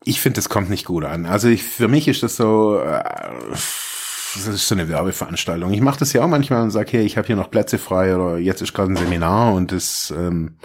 Ich 0.08 0.22
finde, 0.22 0.36
das 0.36 0.50
kommt 0.50 0.70
nicht 0.70 0.86
gut 0.86 1.04
an. 1.04 1.26
Also 1.26 1.50
ich, 1.50 1.64
für 1.64 1.88
mich 1.88 2.08
ist 2.08 2.22
das 2.22 2.38
so, 2.38 2.80
äh, 2.80 3.04
das 3.50 4.48
ist 4.48 4.68
so 4.68 4.76
eine 4.76 4.88
Werbeveranstaltung. 4.88 5.74
Ich 5.74 5.82
mache 5.82 6.00
das 6.00 6.14
ja 6.14 6.24
auch 6.24 6.28
manchmal 6.28 6.62
und 6.62 6.70
sage, 6.70 6.92
hey, 6.92 7.06
ich 7.06 7.18
habe 7.18 7.26
hier 7.26 7.36
noch 7.36 7.50
Plätze 7.50 7.80
frei 7.80 8.16
oder 8.16 8.38
jetzt 8.38 8.62
ist 8.62 8.74
gerade 8.74 8.94
ein 8.94 8.98
Seminar 8.98 9.54
und 9.54 9.72
das, 9.72 10.14
ähm, 10.16 10.58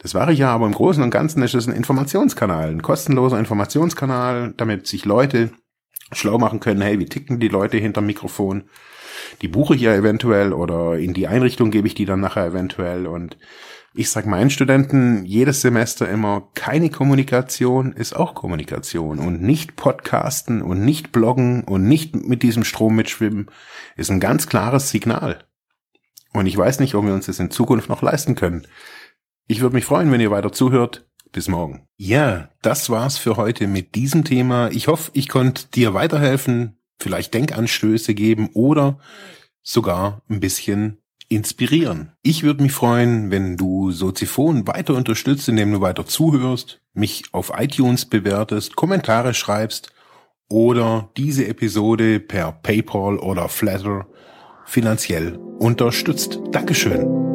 das 0.00 0.14
war 0.14 0.28
ich 0.30 0.40
ja, 0.40 0.52
aber 0.52 0.66
im 0.66 0.72
Großen 0.72 1.02
und 1.02 1.10
Ganzen 1.10 1.44
ist 1.44 1.54
das 1.54 1.68
ein 1.68 1.74
Informationskanal, 1.76 2.70
ein 2.70 2.82
kostenloser 2.82 3.38
Informationskanal, 3.38 4.52
damit 4.56 4.88
sich 4.88 5.04
Leute 5.04 5.50
schlau 6.10 6.38
machen 6.38 6.58
können, 6.58 6.82
hey, 6.82 6.98
wie 6.98 7.06
ticken 7.06 7.38
die 7.38 7.48
Leute 7.48 7.76
hinterm 7.76 8.06
Mikrofon? 8.06 8.64
Die 9.42 9.48
buche 9.48 9.76
ich 9.76 9.82
ja 9.82 9.94
eventuell 9.94 10.52
oder 10.52 10.98
in 10.98 11.14
die 11.14 11.28
Einrichtung 11.28 11.70
gebe 11.70 11.86
ich 11.86 11.94
die 11.94 12.04
dann 12.04 12.20
nachher 12.20 12.46
eventuell 12.46 13.06
und 13.06 13.36
ich 13.94 14.10
sag 14.10 14.26
meinen 14.26 14.50
Studenten 14.50 15.24
jedes 15.24 15.60
Semester 15.60 16.08
immer, 16.08 16.48
keine 16.54 16.88
Kommunikation 16.88 17.92
ist 17.92 18.14
auch 18.16 18.34
Kommunikation 18.34 19.18
und 19.18 19.42
nicht 19.42 19.76
podcasten 19.76 20.62
und 20.62 20.82
nicht 20.82 21.12
bloggen 21.12 21.64
und 21.64 21.84
nicht 21.84 22.14
mit 22.14 22.42
diesem 22.42 22.64
Strom 22.64 22.96
mitschwimmen 22.96 23.50
ist 23.96 24.10
ein 24.10 24.20
ganz 24.20 24.46
klares 24.46 24.90
Signal. 24.90 25.44
Und 26.32 26.46
ich 26.46 26.56
weiß 26.56 26.80
nicht, 26.80 26.94
ob 26.94 27.04
wir 27.04 27.12
uns 27.12 27.26
das 27.26 27.38
in 27.38 27.50
Zukunft 27.50 27.90
noch 27.90 28.00
leisten 28.00 28.34
können. 28.34 28.66
Ich 29.46 29.60
würde 29.60 29.74
mich 29.74 29.84
freuen, 29.84 30.10
wenn 30.10 30.20
ihr 30.20 30.30
weiter 30.30 30.52
zuhört. 30.52 31.06
Bis 31.30 31.48
morgen. 31.48 31.86
Ja, 31.96 32.50
das 32.60 32.90
war's 32.90 33.16
für 33.16 33.36
heute 33.36 33.66
mit 33.66 33.94
diesem 33.94 34.22
Thema. 34.22 34.70
Ich 34.70 34.88
hoffe, 34.88 35.10
ich 35.14 35.28
konnte 35.28 35.66
dir 35.68 35.94
weiterhelfen, 35.94 36.78
vielleicht 36.98 37.32
Denkanstöße 37.32 38.14
geben 38.14 38.50
oder 38.52 38.98
sogar 39.62 40.22
ein 40.28 40.40
bisschen 40.40 41.01
inspirieren. 41.34 42.12
Ich 42.22 42.42
würde 42.42 42.62
mich 42.62 42.72
freuen, 42.72 43.30
wenn 43.30 43.56
du 43.56 43.90
Soziphon 43.90 44.66
weiter 44.66 44.94
unterstützt, 44.94 45.48
indem 45.48 45.72
du 45.72 45.80
weiter 45.80 46.06
zuhörst, 46.06 46.80
mich 46.94 47.24
auf 47.32 47.52
iTunes 47.56 48.04
bewertest, 48.06 48.76
Kommentare 48.76 49.34
schreibst 49.34 49.92
oder 50.48 51.10
diese 51.16 51.46
Episode 51.46 52.20
per 52.20 52.52
PayPal 52.52 53.18
oder 53.18 53.48
Flatter 53.48 54.06
finanziell 54.64 55.36
unterstützt. 55.58 56.40
Dankeschön. 56.50 57.31